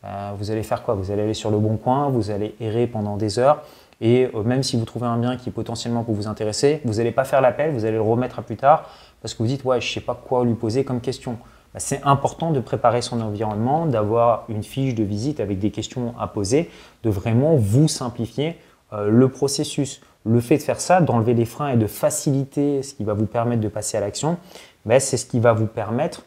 bah, 0.02 0.34
vous 0.38 0.50
allez 0.50 0.62
faire 0.62 0.82
quoi? 0.82 0.94
Vous 0.94 1.10
allez 1.10 1.22
aller 1.22 1.34
sur 1.34 1.50
le 1.50 1.58
bon 1.58 1.76
coin, 1.76 2.08
vous 2.08 2.30
allez 2.30 2.54
errer 2.60 2.86
pendant 2.86 3.16
des 3.16 3.38
heures 3.38 3.62
et 4.00 4.28
euh, 4.34 4.42
même 4.42 4.62
si 4.62 4.76
vous 4.76 4.84
trouvez 4.84 5.06
un 5.06 5.18
bien 5.18 5.36
qui 5.36 5.50
potentiellement 5.50 6.04
peut 6.04 6.12
vous 6.12 6.26
intéresser, 6.26 6.80
vous 6.84 6.94
n'allez 6.94 7.12
pas 7.12 7.24
faire 7.24 7.40
l'appel, 7.40 7.72
vous 7.72 7.84
allez 7.84 7.96
le 7.96 8.02
remettre 8.02 8.38
à 8.38 8.42
plus 8.42 8.56
tard 8.56 8.88
parce 9.22 9.34
que 9.34 9.42
vous 9.42 9.48
dites 9.48 9.64
ouais 9.64 9.80
je 9.80 9.88
ne 9.88 9.94
sais 9.94 10.00
pas 10.00 10.14
quoi 10.14 10.44
lui 10.44 10.54
poser 10.54 10.84
comme 10.84 11.00
question. 11.00 11.38
Bah, 11.72 11.80
c'est 11.80 12.00
important 12.04 12.50
de 12.50 12.60
préparer 12.60 13.02
son 13.02 13.20
environnement, 13.20 13.86
d'avoir 13.86 14.44
une 14.48 14.62
fiche 14.62 14.94
de 14.94 15.04
visite 15.04 15.40
avec 15.40 15.58
des 15.58 15.70
questions 15.70 16.14
à 16.18 16.28
poser, 16.28 16.70
de 17.02 17.10
vraiment 17.10 17.56
vous 17.56 17.88
simplifier 17.88 18.56
euh, 18.92 19.08
le 19.08 19.28
processus 19.28 20.00
le 20.24 20.40
fait 20.40 20.56
de 20.56 20.62
faire 20.62 20.80
ça, 20.80 21.00
d'enlever 21.00 21.34
les 21.34 21.44
freins 21.44 21.70
et 21.70 21.76
de 21.76 21.86
faciliter 21.86 22.82
ce 22.82 22.94
qui 22.94 23.04
va 23.04 23.12
vous 23.12 23.26
permettre 23.26 23.60
de 23.60 23.68
passer 23.68 23.96
à 23.96 24.00
l'action, 24.00 24.38
ben, 24.86 24.98
c'est 24.98 25.16
ce 25.16 25.26
qui 25.26 25.38
va 25.38 25.52
vous 25.52 25.66
permettre 25.66 26.24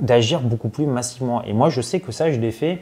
d'agir 0.00 0.40
beaucoup 0.40 0.68
plus 0.68 0.86
massivement. 0.86 1.44
Et 1.44 1.52
moi, 1.52 1.70
je 1.70 1.80
sais 1.80 2.00
que 2.00 2.10
ça, 2.10 2.32
je 2.32 2.40
l'ai 2.40 2.50
fait 2.50 2.80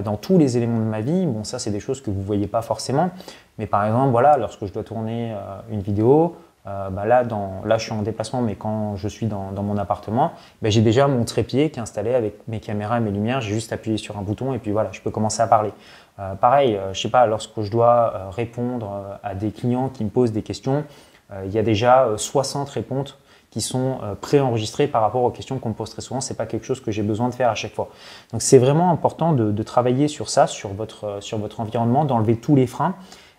dans 0.00 0.16
tous 0.16 0.38
les 0.38 0.56
éléments 0.56 0.78
de 0.78 0.84
ma 0.84 1.00
vie. 1.00 1.26
Bon, 1.26 1.44
ça, 1.44 1.58
c'est 1.58 1.70
des 1.70 1.80
choses 1.80 2.00
que 2.00 2.10
vous 2.10 2.20
ne 2.20 2.24
voyez 2.24 2.46
pas 2.46 2.62
forcément. 2.62 3.10
Mais 3.58 3.66
par 3.66 3.84
exemple, 3.84 4.10
voilà, 4.10 4.36
lorsque 4.36 4.64
je 4.66 4.72
dois 4.72 4.84
tourner 4.84 5.32
euh, 5.32 5.36
une 5.70 5.80
vidéo, 5.80 6.36
euh, 6.66 6.90
bah 6.90 7.04
là, 7.04 7.24
je 7.76 7.82
suis 7.82 7.92
en 7.92 8.02
déplacement, 8.02 8.40
mais 8.40 8.54
quand 8.54 8.96
je 8.96 9.08
suis 9.08 9.26
dans, 9.26 9.52
mon 9.52 9.76
appartement, 9.76 10.32
ben, 10.62 10.70
j'ai 10.70 10.80
déjà 10.80 11.08
mon 11.08 11.24
trépied 11.24 11.70
qui 11.70 11.80
est 11.80 11.82
installé 11.82 12.14
avec 12.14 12.46
mes 12.48 12.60
caméras 12.60 12.98
et 12.98 13.00
mes 13.00 13.10
lumières. 13.10 13.40
J'ai 13.40 13.54
juste 13.54 13.72
appuyé 13.72 13.96
sur 13.96 14.16
un 14.16 14.22
bouton 14.22 14.54
et 14.54 14.58
puis 14.58 14.70
voilà, 14.70 14.90
je 14.92 15.00
peux 15.00 15.10
commencer 15.10 15.42
à 15.42 15.46
parler. 15.46 15.72
Euh, 16.18 16.34
pareil, 16.34 16.76
euh, 16.76 16.92
je 16.92 17.00
sais 17.00 17.08
pas, 17.08 17.26
lorsque 17.26 17.62
je 17.62 17.70
dois 17.70 18.12
euh, 18.14 18.30
répondre 18.30 19.18
à 19.22 19.34
des 19.34 19.50
clients 19.50 19.88
qui 19.88 20.04
me 20.04 20.10
posent 20.10 20.32
des 20.32 20.42
questions, 20.42 20.84
il 21.46 21.50
y 21.50 21.58
a 21.58 21.62
déjà 21.62 22.10
60 22.14 22.68
réponses 22.68 23.16
qui 23.52 23.60
sont 23.60 23.98
préenregistrées 24.20 24.88
par 24.88 25.02
rapport 25.02 25.22
aux 25.22 25.30
questions 25.30 25.58
qu'on 25.58 25.68
me 25.68 25.74
pose 25.74 25.90
très 25.90 26.00
souvent. 26.00 26.20
Ce 26.20 26.32
n'est 26.32 26.36
pas 26.36 26.46
quelque 26.46 26.64
chose 26.64 26.80
que 26.80 26.90
j'ai 26.90 27.02
besoin 27.02 27.28
de 27.28 27.34
faire 27.34 27.50
à 27.50 27.54
chaque 27.54 27.74
fois. 27.74 27.90
Donc 28.32 28.42
c'est 28.42 28.58
vraiment 28.58 28.90
important 28.90 29.32
de, 29.32 29.62
travailler 29.62 30.08
sur 30.08 30.30
ça, 30.30 30.46
sur 30.46 30.70
votre, 30.70 31.18
sur 31.20 31.38
votre 31.38 31.60
environnement, 31.60 32.06
d'enlever 32.06 32.36
tous 32.36 32.56
les 32.56 32.66
freins, 32.66 32.96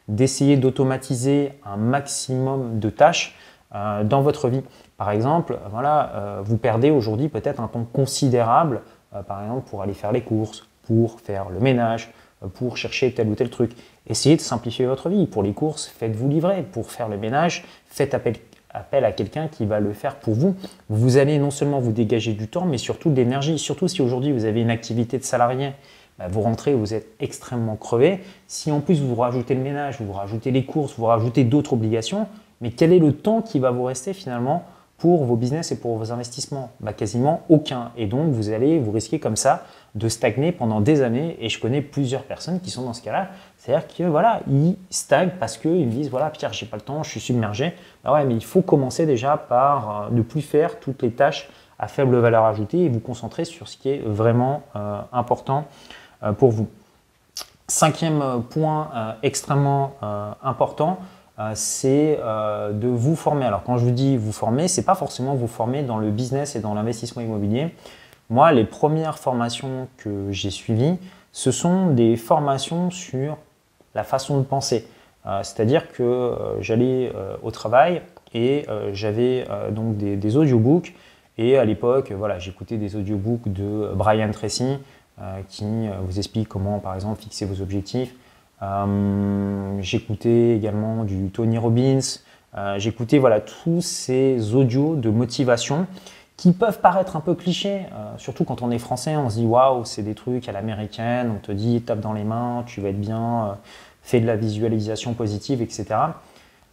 d'essayer 0.08 0.55
d'automatiser 0.55 1.53
un 1.65 1.77
maximum 1.77 2.79
de 2.79 2.89
tâches 2.91 3.36
dans 3.74 4.22
votre 4.22 4.50
vie. 4.50 4.62
Par 4.98 5.10
exemple, 5.10 5.58
voilà, 5.72 6.41
vous 6.43 6.58
perdez 6.58 6.91
aujourd'hui 6.91 7.27
peut-être 7.27 7.60
un 7.60 7.67
temps 7.67 7.88
considérable, 7.91 8.84
par 9.27 9.41
exemple 9.41 9.67
pour 9.67 9.82
aller 9.82 9.93
faire 9.93 10.12
les 10.12 10.22
courses, 10.22 10.67
pour 10.84 11.20
faire 11.22 11.50
le 11.50 11.60
ménage, 11.60 12.12
pour 12.53 12.77
chercher 12.77 13.13
tel 13.13 13.27
ou 13.29 13.36
tel 13.36 13.50
truc. 13.50 13.72
Essayez 14.08 14.36
de 14.36 14.41
simplifier 14.41 14.86
votre 14.86 15.10
vie. 15.10 15.27
Pour 15.27 15.43
les 15.43 15.53
courses, 15.53 15.88
faites-vous 15.88 16.27
livrer. 16.27 16.63
Pour 16.63 16.91
faire 16.91 17.08
le 17.08 17.17
ménage, 17.17 17.65
faites 17.88 18.13
appel, 18.13 18.36
appel 18.74 19.06
à 19.06 19.12
quelqu'un 19.12 19.48
qui 19.48 19.65
va 19.65 19.80
le 19.80 19.94
faire 19.94 20.15
pour 20.15 20.34
vous. 20.34 20.56
Vous 20.89 21.18
allez 21.18 21.38
non 21.38 21.51
seulement 21.51 21.80
vous 21.80 21.92
dégager 21.92 22.34
du 22.34 22.48
temps, 22.48 22.65
mais 22.65 22.77
surtout 22.77 23.10
de 23.10 23.15
l'énergie. 23.15 23.60
Surtout 23.60 23.88
si 23.88 24.01
aujourd'hui 24.01 24.32
vous 24.32 24.46
avez 24.46 24.62
une 24.62 24.70
activité 24.70 25.18
de 25.18 25.24
salarié, 25.24 25.74
bah, 26.20 26.27
vous 26.30 26.42
rentrez, 26.42 26.74
vous 26.74 26.94
êtes 26.94 27.08
extrêmement 27.20 27.75
crevé. 27.75 28.20
Si 28.48 28.72
en 28.72 28.82
plus 28.82 29.01
vous 29.01 29.15
rajoutez 29.15 29.56
le 29.56 29.62
ménage, 29.62 30.01
vous 30.01 30.13
rajoutez 30.13 30.51
les 30.51 30.65
courses, 30.65 30.96
vous 30.98 31.06
rajoutez 31.06 31.44
d'autres 31.44 31.74
obligations, 31.74 32.27
mais 32.62 32.72
quel 32.72 32.94
est 32.94 33.00
le 33.00 33.13
temps 33.13 33.42
qui 33.42 33.60
va 33.60 33.72
vous 33.72 33.84
rester 33.84 34.13
finalement 34.13 34.63
pour 35.03 35.25
vos 35.25 35.36
business 35.36 35.74
et 35.74 35.75
pour 35.75 35.98
vos 35.98 36.13
investissements 36.13 36.72
bah, 36.79 36.93
Quasiment 36.93 37.41
aucun. 37.50 37.91
Et 37.98 38.05
donc 38.07 38.31
vous 38.31 38.51
allez 38.51 38.79
vous 38.79 38.91
risquer 38.91 39.19
comme 39.19 39.36
ça 39.36 39.65
de 39.95 40.07
stagner 40.07 40.53
pendant 40.53 40.79
des 40.79 41.01
années. 41.01 41.36
Et 41.41 41.50
je 41.50 41.60
connais 41.60 41.81
plusieurs 41.81 42.24
personnes 42.24 42.62
qui 42.62 42.72
sont 42.72 42.83
dans 42.83 42.93
ce 42.93 43.01
cas-là. 43.01 43.27
C'est-à-dire 43.57 43.86
que 43.86 44.03
voilà, 44.03 44.39
ils 44.50 44.77
stagnent 44.89 45.33
parce 45.41 45.57
qu'ils 45.57 45.88
me 45.88 45.91
disent 45.91 46.10
voilà 46.10 46.29
Pierre, 46.29 46.53
j'ai 46.53 46.65
pas 46.65 46.77
le 46.77 46.83
temps, 46.83 47.03
je 47.03 47.10
suis 47.10 47.19
submergé. 47.19 47.74
Bah 48.05 48.13
ouais, 48.13 48.24
mais 48.24 48.33
il 48.33 48.45
faut 48.45 48.62
commencer 48.62 49.05
déjà 49.05 49.36
par 49.36 50.03
euh, 50.03 50.10
ne 50.12 50.22
plus 50.22 50.41
faire 50.41 50.79
toutes 50.79 51.01
les 51.01 51.12
tâches 51.12 51.50
à 51.79 51.89
faible 51.89 52.15
valeur 52.19 52.45
ajoutée 52.45 52.86
et 52.86 52.88
vous 52.88 53.01
concentrer 53.01 53.43
sur 53.43 53.67
ce 53.67 53.75
qui 53.75 53.89
est 53.89 54.01
vraiment 54.05 54.63
euh, 54.77 55.01
important 55.12 55.65
euh, 56.24 56.31
pour 56.31 56.51
vous. 56.51 56.69
Cinquième 57.67 58.24
point 58.51 59.15
extrêmement 59.24 59.95
important, 60.43 61.00
c'est 61.56 62.18
de 62.18 62.88
vous 62.88 63.16
former. 63.16 63.46
Alors 63.46 63.63
quand 63.63 63.78
je 63.78 63.86
vous 63.86 63.92
dis 63.92 64.18
vous 64.18 64.32
former, 64.32 64.68
c'est 64.68 64.84
pas 64.84 64.96
forcément 64.96 65.34
vous 65.36 65.48
former 65.48 65.84
dans 65.84 65.98
le 65.98 66.12
business 66.12 66.56
et 66.56 66.60
dans 66.60 66.74
l'investissement 66.74 67.22
immobilier. 67.22 67.74
Moi, 68.30 68.52
les 68.52 68.63
premières 68.63 69.18
formations 69.18 69.88
que 69.98 70.32
j'ai 70.32 70.52
suivies, 70.52 70.98
ce 71.32 71.52
sont 71.52 71.88
des 71.88 72.18
formations 72.18 72.92
sur 72.92 73.38
la 73.96 74.04
façon 74.04 74.38
de 74.38 74.44
penser. 74.44 74.88
C'est-à-dire 75.42 75.92
que 75.92 76.36
j'allais 76.60 77.12
au 77.42 77.52
travail 77.52 78.02
et 78.34 78.66
j'avais 78.92 79.48
donc 79.72 79.98
des, 79.98 80.38
audiobooks 80.38 80.94
et 81.38 81.58
à 81.58 81.66
l'époque, 81.66 82.12
voilà, 82.12 82.40
j'écoutais 82.40 82.78
des 82.78 82.96
audiobooks 82.96 83.52
de 83.52 83.92
Brian 83.96 84.32
Tracy 84.32 84.78
euh, 85.22 85.42
qui 85.48 85.66
euh, 85.66 85.92
vous 86.02 86.18
explique 86.18 86.48
comment, 86.48 86.80
par 86.80 86.96
exemple, 86.96 87.22
fixer 87.22 87.46
vos 87.46 87.62
objectifs. 87.62 88.13
Euh, 88.63 89.77
j'écoutais 89.82 90.55
également 90.55 91.03
du 91.03 91.29
Tony 91.29 91.58
Robbins. 91.58 92.00
j'écoutais 92.77 93.17
voilà, 93.17 93.41
tous 93.41 93.82
ces 93.82 94.55
audios 94.55 94.96
de 94.96 95.10
motivation 95.10 95.86
qui 96.38 96.53
peuvent 96.53 96.79
paraître 96.79 97.15
un 97.15 97.20
peu 97.20 97.36
clichés, 97.36 97.82
surtout 98.17 98.43
quand 98.43 98.62
on 98.62 98.72
est 98.72 98.79
français, 98.79 99.15
on 99.15 99.29
se 99.29 99.36
dit 99.36 99.46
waouh, 99.46 99.86
c'est 99.86 100.01
des 100.01 100.15
trucs 100.15 100.48
à 100.50 100.51
l'américaine, 100.51 101.32
on 101.36 101.39
te 101.39 101.51
dit 101.51 101.82
tape 101.82 102.00
dans 102.00 102.13
les 102.13 102.24
mains, 102.24 102.63
tu 102.65 102.82
vas 102.82 102.89
être 102.89 103.00
bien, 103.00 103.58
fais 104.01 104.20
de 104.20 104.25
la 104.25 104.36
visualisation 104.36 105.13
positive, 105.13 105.62
etc. 105.62 105.86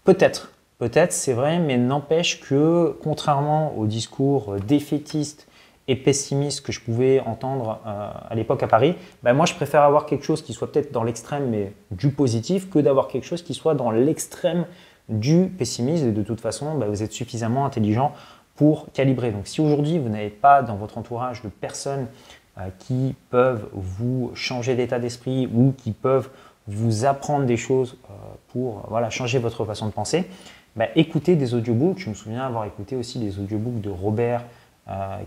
Peut-être, 0.04 0.52
peut-être, 0.78 1.12
c'est 1.12 1.34
vrai, 1.34 1.58
mais 1.58 1.76
n'empêche 1.76 2.40
que 2.40 2.96
contrairement 3.02 3.76
au 3.76 3.86
discours 3.86 4.56
défaitiste 4.66 5.46
et 5.90 5.96
pessimiste 5.96 6.64
que 6.64 6.70
je 6.70 6.80
pouvais 6.80 7.18
entendre 7.18 7.80
euh, 7.84 8.10
à 8.30 8.34
l'époque 8.36 8.62
à 8.62 8.68
Paris, 8.68 8.94
ben 9.24 9.32
moi 9.32 9.44
je 9.44 9.54
préfère 9.54 9.82
avoir 9.82 10.06
quelque 10.06 10.24
chose 10.24 10.40
qui 10.40 10.52
soit 10.52 10.70
peut-être 10.70 10.92
dans 10.92 11.02
l'extrême 11.02 11.50
mais 11.50 11.72
du 11.90 12.10
positif 12.10 12.70
que 12.70 12.78
d'avoir 12.78 13.08
quelque 13.08 13.26
chose 13.26 13.42
qui 13.42 13.54
soit 13.54 13.74
dans 13.74 13.90
l'extrême 13.90 14.66
du 15.08 15.46
pessimisme. 15.46 16.08
Et 16.08 16.12
de 16.12 16.22
toute 16.22 16.40
façon, 16.40 16.78
ben, 16.78 16.86
vous 16.86 17.02
êtes 17.02 17.10
suffisamment 17.10 17.66
intelligent 17.66 18.12
pour 18.54 18.92
calibrer. 18.92 19.32
Donc 19.32 19.48
si 19.48 19.60
aujourd'hui 19.60 19.98
vous 19.98 20.08
n'avez 20.08 20.30
pas 20.30 20.62
dans 20.62 20.76
votre 20.76 20.96
entourage 20.96 21.42
de 21.42 21.48
personnes 21.48 22.06
euh, 22.58 22.68
qui 22.78 23.16
peuvent 23.30 23.68
vous 23.72 24.30
changer 24.34 24.76
d'état 24.76 25.00
d'esprit 25.00 25.48
ou 25.52 25.74
qui 25.76 25.90
peuvent 25.90 26.30
vous 26.68 27.04
apprendre 27.04 27.46
des 27.46 27.56
choses 27.56 27.96
euh, 28.04 28.12
pour 28.52 28.84
voilà, 28.88 29.10
changer 29.10 29.40
votre 29.40 29.64
façon 29.64 29.86
de 29.86 29.92
penser, 29.92 30.26
ben, 30.76 30.88
écoutez 30.94 31.34
des 31.34 31.52
audiobooks. 31.52 31.98
Je 31.98 32.10
me 32.10 32.14
souviens 32.14 32.46
avoir 32.46 32.64
écouté 32.64 32.94
aussi 32.94 33.18
des 33.18 33.40
audiobooks 33.40 33.80
de 33.80 33.90
Robert 33.90 34.44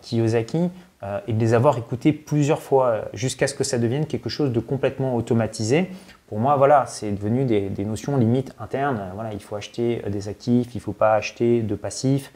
Kiyosaki 0.01 0.70
euh, 1.03 1.20
et 1.27 1.34
de 1.34 1.39
les 1.39 1.53
avoir 1.53 1.77
écoutés 1.77 2.13
plusieurs 2.13 2.62
fois 2.62 2.88
euh, 2.88 3.01
jusqu'à 3.13 3.48
ce 3.48 3.53
que 3.53 3.65
ça 3.65 3.77
devienne 3.77 4.05
quelque 4.05 4.29
chose 4.29 4.51
de 4.51 4.60
complètement 4.60 5.15
automatisé. 5.15 5.89
Pour 6.27 6.39
moi, 6.39 6.55
voilà, 6.55 6.86
c'est 6.86 7.12
devenu 7.12 7.43
des, 7.43 7.86
notions 7.86 8.15
limites 8.15 8.55
internes. 8.60 9.12
Voilà, 9.13 9.34
il 9.34 9.41
faut 9.41 9.55
acheter 9.55 10.01
des 10.08 10.29
actifs, 10.29 10.74
il 10.74 10.77
ne 10.77 10.82
faut 10.82 10.93
pas 10.93 11.13
acheter 11.15 11.62
de 11.62 11.75
passifs. 11.75 12.32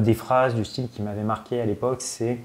des 0.00 0.14
phrases 0.14 0.56
du 0.56 0.64
style 0.64 0.88
qui 0.88 1.02
m'avaient 1.02 1.22
marqué 1.22 1.60
à 1.60 1.66
l'époque, 1.66 2.00
c'est 2.00 2.38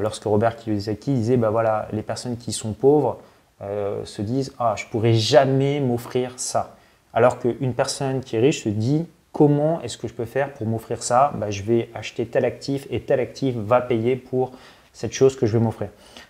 lorsque 0.00 0.24
Robert 0.24 0.56
Kiyosaki 0.56 1.14
disait, 1.14 1.36
bah 1.36 1.50
voilà, 1.50 1.86
les 1.92 2.02
personnes 2.02 2.36
qui 2.36 2.52
sont 2.52 2.72
pauvres 2.72 3.20
se 3.60 4.22
disent, 4.22 4.52
ah, 4.58 4.74
je 4.76 4.86
pourrais 4.86 5.14
jamais 5.14 5.78
m'offrir 5.78 6.32
ça. 6.36 6.74
Alors 7.12 7.38
qu'une 7.38 7.74
personne 7.74 8.20
qui 8.20 8.34
est 8.34 8.40
riche 8.40 8.64
se 8.64 8.70
dit, 8.70 9.06
comment 9.34 9.82
est-ce 9.82 9.98
que 9.98 10.08
je 10.08 10.14
peux 10.14 10.24
faire 10.24 10.54
pour 10.54 10.66
m'offrir 10.66 11.02
ça? 11.02 11.32
Bah, 11.34 11.50
Je 11.50 11.62
vais 11.64 11.90
acheter 11.94 12.24
tel 12.24 12.46
actif 12.46 12.86
et 12.88 13.00
tel 13.00 13.20
actif 13.20 13.56
va 13.56 13.82
payer 13.82 14.16
pour 14.16 14.52
cette 14.94 15.12
chose 15.12 15.36
que 15.36 15.44
je 15.44 15.58
vais 15.58 15.62
m'offrir. 15.62 15.88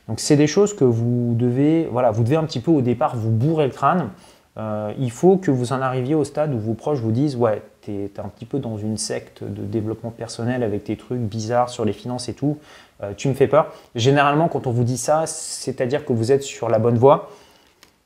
Donc 0.08 0.18
c'est 0.18 0.36
des 0.36 0.48
choses 0.48 0.74
que 0.74 0.84
vous 0.84 1.34
devez, 1.38 1.86
voilà, 1.92 2.10
vous 2.10 2.24
devez 2.24 2.36
un 2.36 2.44
petit 2.44 2.60
peu 2.60 2.72
au 2.72 2.80
départ 2.80 3.14
vous 3.14 3.30
bourrer 3.30 3.66
le 3.66 3.72
crâne. 3.72 4.08
Euh, 4.56 4.92
il 4.98 5.10
faut 5.10 5.36
que 5.36 5.50
vous 5.50 5.72
en 5.72 5.82
arriviez 5.82 6.14
au 6.14 6.24
stade 6.24 6.54
où 6.54 6.58
vos 6.58 6.74
proches 6.74 7.00
vous 7.00 7.12
disent 7.12 7.36
ouais, 7.36 7.62
tu 7.82 7.92
es, 7.92 8.10
un 8.18 8.28
petit 8.28 8.46
peu 8.46 8.58
dans 8.58 8.78
une 8.78 8.96
secte 8.96 9.44
de 9.44 9.62
développement 9.62 10.10
personnel 10.10 10.62
avec 10.62 10.84
tes 10.84 10.96
trucs 10.96 11.20
bizarres 11.20 11.68
sur 11.68 11.84
les 11.84 11.92
finances 11.92 12.28
et 12.28 12.34
tout, 12.34 12.56
euh, 13.02 13.12
tu 13.14 13.28
me 13.28 13.34
fais 13.34 13.48
peur. 13.48 13.72
Généralement 13.94 14.48
quand 14.48 14.66
on 14.66 14.70
vous 14.70 14.84
dit 14.84 14.98
ça, 14.98 15.26
c'est-à-dire 15.26 16.06
que 16.06 16.14
vous 16.14 16.32
êtes 16.32 16.42
sur 16.42 16.70
la 16.70 16.78
bonne 16.78 16.96
voie. 16.96 17.30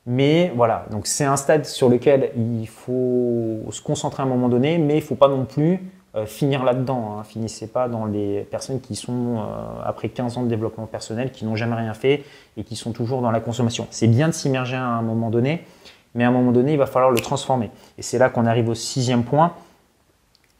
Mais 0.05 0.51
voilà, 0.55 0.85
donc 0.91 1.07
c'est 1.07 1.25
un 1.25 1.35
stade 1.35 1.65
sur 1.65 1.89
lequel 1.89 2.31
il 2.35 2.67
faut 2.67 3.59
se 3.71 3.81
concentrer 3.81 4.23
à 4.23 4.25
un 4.25 4.29
moment 4.29 4.49
donné, 4.49 4.77
mais 4.77 4.95
il 4.95 5.01
ne 5.01 5.05
faut 5.05 5.15
pas 5.15 5.27
non 5.27 5.45
plus 5.45 5.79
euh, 6.15 6.25
finir 6.25 6.63
là-dedans. 6.63 7.17
Hein. 7.19 7.23
Finissez 7.23 7.67
pas 7.67 7.87
dans 7.87 8.05
les 8.05 8.41
personnes 8.49 8.81
qui 8.81 8.95
sont, 8.95 9.37
euh, 9.37 9.41
après 9.85 10.09
15 10.09 10.37
ans 10.37 10.43
de 10.43 10.47
développement 10.47 10.87
personnel, 10.87 11.31
qui 11.31 11.45
n'ont 11.45 11.55
jamais 11.55 11.75
rien 11.75 11.93
fait 11.93 12.23
et 12.57 12.63
qui 12.63 12.75
sont 12.75 12.93
toujours 12.93 13.21
dans 13.21 13.29
la 13.29 13.39
consommation. 13.39 13.85
C'est 13.91 14.07
bien 14.07 14.27
de 14.27 14.33
s'immerger 14.33 14.75
à 14.75 14.85
un 14.85 15.03
moment 15.03 15.29
donné, 15.29 15.65
mais 16.15 16.23
à 16.23 16.29
un 16.29 16.31
moment 16.31 16.51
donné, 16.51 16.73
il 16.73 16.79
va 16.79 16.87
falloir 16.87 17.11
le 17.11 17.19
transformer. 17.19 17.69
Et 17.99 18.01
c'est 18.01 18.17
là 18.17 18.29
qu'on 18.29 18.47
arrive 18.47 18.69
au 18.69 18.75
sixième 18.75 19.23
point. 19.23 19.53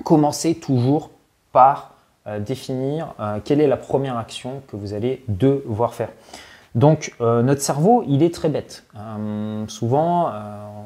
Commencez 0.04 0.54
toujours 0.54 1.10
par 1.52 1.96
euh, 2.28 2.40
définir 2.40 3.16
quelle 3.44 3.60
est 3.60 3.68
la 3.68 3.78
première 3.78 4.18
action 4.18 4.62
que 4.68 4.76
vous 4.76 4.94
allez 4.94 5.24
devoir 5.28 5.96
faire. 5.96 6.10
Donc 6.76 7.14
euh, 7.20 7.42
notre 7.42 7.62
cerveau, 7.62 8.04
il 8.08 8.22
est 8.24 8.34
très 8.34 8.50
bête. 8.50 8.84
Euh, 8.96 9.66
souvent, 9.68 10.30
euh, 10.30 10.32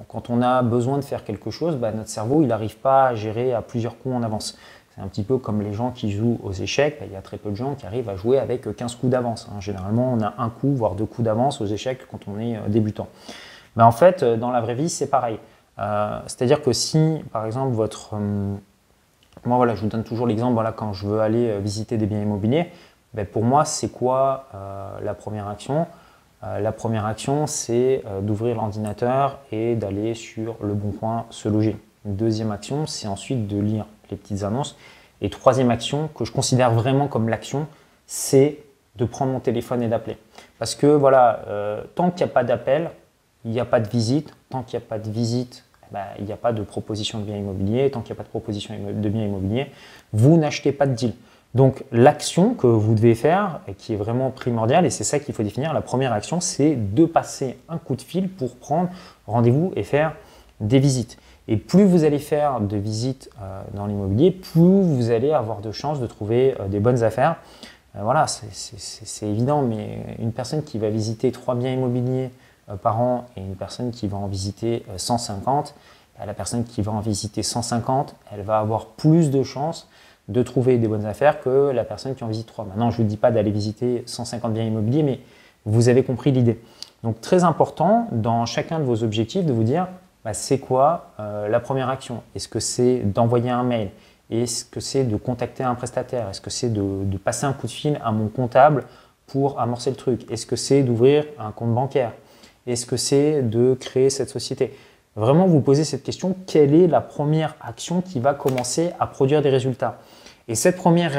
quand 0.07 0.29
on 0.29 0.41
a 0.41 0.61
besoin 0.61 0.97
de 0.97 1.03
faire 1.03 1.23
quelque 1.23 1.51
chose, 1.51 1.75
bah, 1.75 1.91
notre 1.91 2.09
cerveau, 2.09 2.41
il 2.41 2.47
n'arrive 2.47 2.77
pas 2.77 3.07
à 3.07 3.15
gérer 3.15 3.53
à 3.53 3.61
plusieurs 3.61 3.97
coups 3.97 4.15
en 4.15 4.23
avance. 4.23 4.57
C'est 4.95 5.01
un 5.01 5.07
petit 5.07 5.23
peu 5.23 5.37
comme 5.37 5.61
les 5.61 5.73
gens 5.73 5.91
qui 5.91 6.11
jouent 6.11 6.39
aux 6.43 6.53
échecs. 6.53 6.97
Bah, 6.99 7.05
il 7.09 7.13
y 7.13 7.17
a 7.17 7.21
très 7.21 7.37
peu 7.37 7.49
de 7.49 7.55
gens 7.55 7.75
qui 7.75 7.85
arrivent 7.85 8.09
à 8.09 8.15
jouer 8.15 8.39
avec 8.39 8.73
15 8.75 8.95
coups 8.95 9.11
d'avance. 9.11 9.49
Hein. 9.51 9.59
Généralement, 9.59 10.13
on 10.13 10.21
a 10.21 10.35
un 10.37 10.49
coup, 10.49 10.73
voire 10.73 10.95
deux 10.95 11.05
coups 11.05 11.25
d'avance 11.25 11.59
aux 11.59 11.65
échecs 11.65 12.07
quand 12.09 12.19
on 12.27 12.39
est 12.39 12.57
débutant. 12.69 13.07
Mais 13.75 13.83
en 13.83 13.91
fait, 13.91 14.23
dans 14.23 14.51
la 14.51 14.61
vraie 14.61 14.75
vie, 14.75 14.89
c'est 14.89 15.09
pareil. 15.09 15.39
C'est-à-dire 16.27 16.61
que 16.61 16.71
si, 16.73 17.23
par 17.31 17.47
exemple, 17.47 17.73
votre... 17.73 18.13
moi, 19.45 19.57
voilà, 19.57 19.73
je 19.73 19.81
vous 19.81 19.87
donne 19.87 20.03
toujours 20.03 20.27
l'exemple, 20.27 20.63
quand 20.77 20.93
je 20.93 21.07
veux 21.07 21.21
aller 21.21 21.57
visiter 21.59 21.97
des 21.97 22.05
biens 22.05 22.21
immobiliers, 22.21 22.69
ben, 23.13 23.25
pour 23.25 23.43
moi, 23.43 23.65
c'est 23.65 23.89
quoi 23.89 24.47
euh, 24.55 24.99
la 25.03 25.13
première 25.13 25.47
action? 25.47 25.85
Euh, 26.43 26.59
La 26.59 26.71
première 26.71 27.05
action, 27.05 27.45
c'est 27.47 28.03
euh, 28.05 28.21
d'ouvrir 28.21 28.55
l'ordinateur 28.55 29.39
et 29.51 29.75
d'aller 29.75 30.15
sur 30.15 30.55
le 30.61 30.73
bon 30.73 30.91
point 30.91 31.25
se 31.29 31.47
loger. 31.47 31.77
deuxième 32.05 32.51
action, 32.51 32.87
c'est 32.87 33.07
ensuite 33.07 33.47
de 33.47 33.59
lire 33.59 33.85
les 34.09 34.17
petites 34.17 34.43
annonces. 34.43 34.75
Et 35.21 35.29
troisième 35.29 35.69
action, 35.69 36.09
que 36.15 36.25
je 36.25 36.31
considère 36.31 36.71
vraiment 36.71 37.07
comme 37.07 37.29
l'action, 37.29 37.67
c'est 38.07 38.57
de 38.95 39.05
prendre 39.05 39.31
mon 39.31 39.39
téléphone 39.39 39.81
et 39.83 39.87
d'appeler. 39.87 40.17
Parce 40.59 40.75
que 40.75 40.87
voilà, 40.87 41.39
tant 41.95 42.11
qu'il 42.11 42.25
n'y 42.25 42.31
a 42.31 42.33
pas 42.33 42.43
d'appel, 42.43 42.91
il 43.45 43.51
n'y 43.51 43.59
a 43.59 43.65
pas 43.65 43.79
de 43.79 43.87
visite. 43.87 44.33
Tant 44.49 44.63
qu'il 44.63 44.77
n'y 44.77 44.83
a 44.83 44.87
pas 44.87 44.99
de 44.99 45.09
visite, 45.09 45.63
eh 45.83 45.93
ben, 45.93 46.03
il 46.19 46.25
n'y 46.25 46.33
a 46.33 46.37
pas 46.37 46.51
de 46.51 46.61
proposition 46.61 47.19
de 47.19 47.23
bien 47.23 47.37
immobilier. 47.37 47.89
Tant 47.89 48.01
qu'il 48.01 48.13
n'y 48.13 48.17
a 48.17 48.21
pas 48.21 48.25
de 48.25 48.29
proposition 48.29 48.75
de 48.75 49.09
bien 49.09 49.23
immobilier, 49.23 49.71
vous 50.11 50.37
n'achetez 50.37 50.73
pas 50.73 50.85
de 50.85 50.93
deal. 50.93 51.13
Donc 51.53 51.83
l'action 51.91 52.55
que 52.55 52.65
vous 52.65 52.95
devez 52.95 53.13
faire, 53.13 53.59
et 53.67 53.73
qui 53.73 53.93
est 53.93 53.97
vraiment 53.97 54.31
primordiale, 54.31 54.85
et 54.85 54.89
c'est 54.89 55.03
ça 55.03 55.19
qu'il 55.19 55.35
faut 55.35 55.43
définir, 55.43 55.73
la 55.73 55.81
première 55.81 56.11
action, 56.11 56.39
c'est 56.39 56.75
de 56.75 57.05
passer 57.05 57.57
un 57.69 57.77
coup 57.77 57.95
de 57.95 58.01
fil 58.01 58.27
pour 58.27 58.55
prendre 58.55 58.89
rendez-vous 59.27 59.71
et 59.75 59.83
faire 59.83 60.15
des 60.59 60.79
visites. 60.79 61.17
Et 61.47 61.57
plus 61.57 61.83
vous 61.83 62.05
allez 62.05 62.19
faire 62.19 62.61
de 62.61 62.77
visites 62.77 63.29
euh, 63.41 63.61
dans 63.73 63.85
l'immobilier, 63.85 64.31
plus 64.31 64.81
vous 64.81 65.11
allez 65.11 65.31
avoir 65.31 65.59
de 65.59 65.71
chances 65.71 65.99
de 65.99 66.07
trouver 66.07 66.55
euh, 66.59 66.67
des 66.67 66.79
bonnes 66.79 67.03
affaires. 67.03 67.35
Euh, 67.95 67.99
voilà, 68.01 68.25
c'est 68.27 69.27
évident, 69.27 69.61
mais 69.61 70.15
une 70.19 70.31
personne 70.31 70.63
qui 70.63 70.79
va 70.79 70.89
visiter 70.89 71.31
trois 71.31 71.53
biens 71.53 71.71
immobiliers 71.71 72.31
par 72.81 73.01
an 73.01 73.27
et 73.35 73.41
une 73.41 73.55
personne 73.55 73.91
qui 73.91 74.07
va 74.07 74.17
en 74.17 74.27
visiter 74.27 74.85
150, 74.95 75.75
bah, 76.17 76.25
la 76.25 76.33
personne 76.33 76.63
qui 76.63 76.81
va 76.81 76.93
en 76.93 77.01
visiter 77.01 77.43
150, 77.43 78.15
elle 78.31 78.41
va 78.41 78.59
avoir 78.59 78.85
plus 78.85 79.29
de 79.29 79.43
chances 79.43 79.89
de 80.29 80.41
trouver 80.41 80.77
des 80.77 80.87
bonnes 80.87 81.05
affaires 81.05 81.41
que 81.41 81.71
la 81.71 81.83
personne 81.83 82.15
qui 82.15 82.23
en 82.23 82.27
visite 82.27 82.47
3. 82.47 82.65
Maintenant, 82.65 82.91
je 82.91 83.01
ne 83.01 83.03
vous 83.03 83.09
dis 83.09 83.17
pas 83.17 83.31
d'aller 83.31 83.51
visiter 83.51 84.03
150 84.05 84.53
biens 84.53 84.63
immobiliers, 84.63 85.03
mais 85.03 85.19
vous 85.65 85.89
avez 85.89 86.03
compris 86.03 86.31
l'idée. 86.31 86.59
Donc 87.03 87.19
très 87.19 87.43
important 87.43 88.07
dans 88.11 88.45
chacun 88.45 88.79
de 88.79 88.85
vos 88.85 89.03
objectifs 89.03 89.45
de 89.45 89.51
vous 89.51 89.63
dire 89.63 89.87
bah, 90.23 90.33
c'est 90.33 90.59
quoi 90.59 91.11
euh, 91.19 91.49
la 91.49 91.59
première 91.59 91.89
action? 91.89 92.23
Est-ce 92.33 92.47
que 92.47 92.59
c'est 92.59 92.99
d'envoyer 92.99 93.49
un 93.49 93.63
mail? 93.63 93.89
Est-ce 94.29 94.63
que 94.63 94.79
c'est 94.79 95.03
de 95.03 95.17
contacter 95.17 95.63
un 95.63 95.75
prestataire? 95.75 96.29
Est-ce 96.29 96.39
que 96.39 96.49
c'est 96.49 96.71
de, 96.71 97.17
passer 97.17 97.45
un 97.45 97.53
coup 97.53 97.67
de 97.67 97.71
fil 97.71 97.99
à 98.03 98.11
mon 98.11 98.29
comptable 98.29 98.85
pour 99.27 99.59
amorcer 99.59 99.89
le 99.89 99.97
truc? 99.97 100.29
Est-ce 100.31 100.45
que 100.45 100.55
c'est 100.55 100.81
d'ouvrir 100.81 101.25
un 101.37 101.51
compte 101.51 101.73
bancaire? 101.73 102.13
Et 102.65 102.77
ce 102.77 102.85
que 102.85 102.95
c'est 102.95 103.41
de 103.41 103.75
créer 103.77 104.09
cette 104.09 104.29
société? 104.29 104.73
Vraiment, 105.15 105.45
vous 105.45 105.61
posez 105.61 105.83
cette 105.83 106.03
question, 106.03 106.35
quelle 106.47 106.73
est 106.73 106.87
la 106.87 107.01
première 107.01 107.55
action 107.61 108.01
qui 108.01 108.19
va 108.19 108.33
commencer 108.33 108.91
à 108.99 109.05
produire 109.05 109.41
des 109.41 109.49
résultats? 109.49 109.99
Et 110.47 110.55
cette 110.55 110.75
première, 110.75 111.17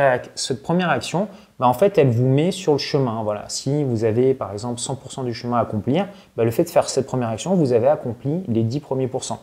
action, 0.90 1.28
bah, 1.58 1.66
en 1.66 1.72
fait, 1.72 1.96
elle 1.96 2.10
vous 2.10 2.26
met 2.26 2.50
sur 2.50 2.72
le 2.72 2.78
chemin. 2.78 3.24
Si 3.48 3.84
vous 3.84 4.04
avez, 4.04 4.34
par 4.34 4.52
exemple, 4.52 4.80
100% 4.80 5.24
du 5.24 5.32
chemin 5.32 5.56
à 5.56 5.60
accomplir, 5.60 6.08
bah, 6.36 6.44
le 6.44 6.50
fait 6.50 6.64
de 6.64 6.68
faire 6.68 6.88
cette 6.90 7.06
première 7.06 7.28
action, 7.28 7.54
vous 7.54 7.72
avez 7.72 7.88
accompli 7.88 8.42
les 8.48 8.62
10 8.62 8.80
premiers 8.80 9.08
pourcents. 9.08 9.40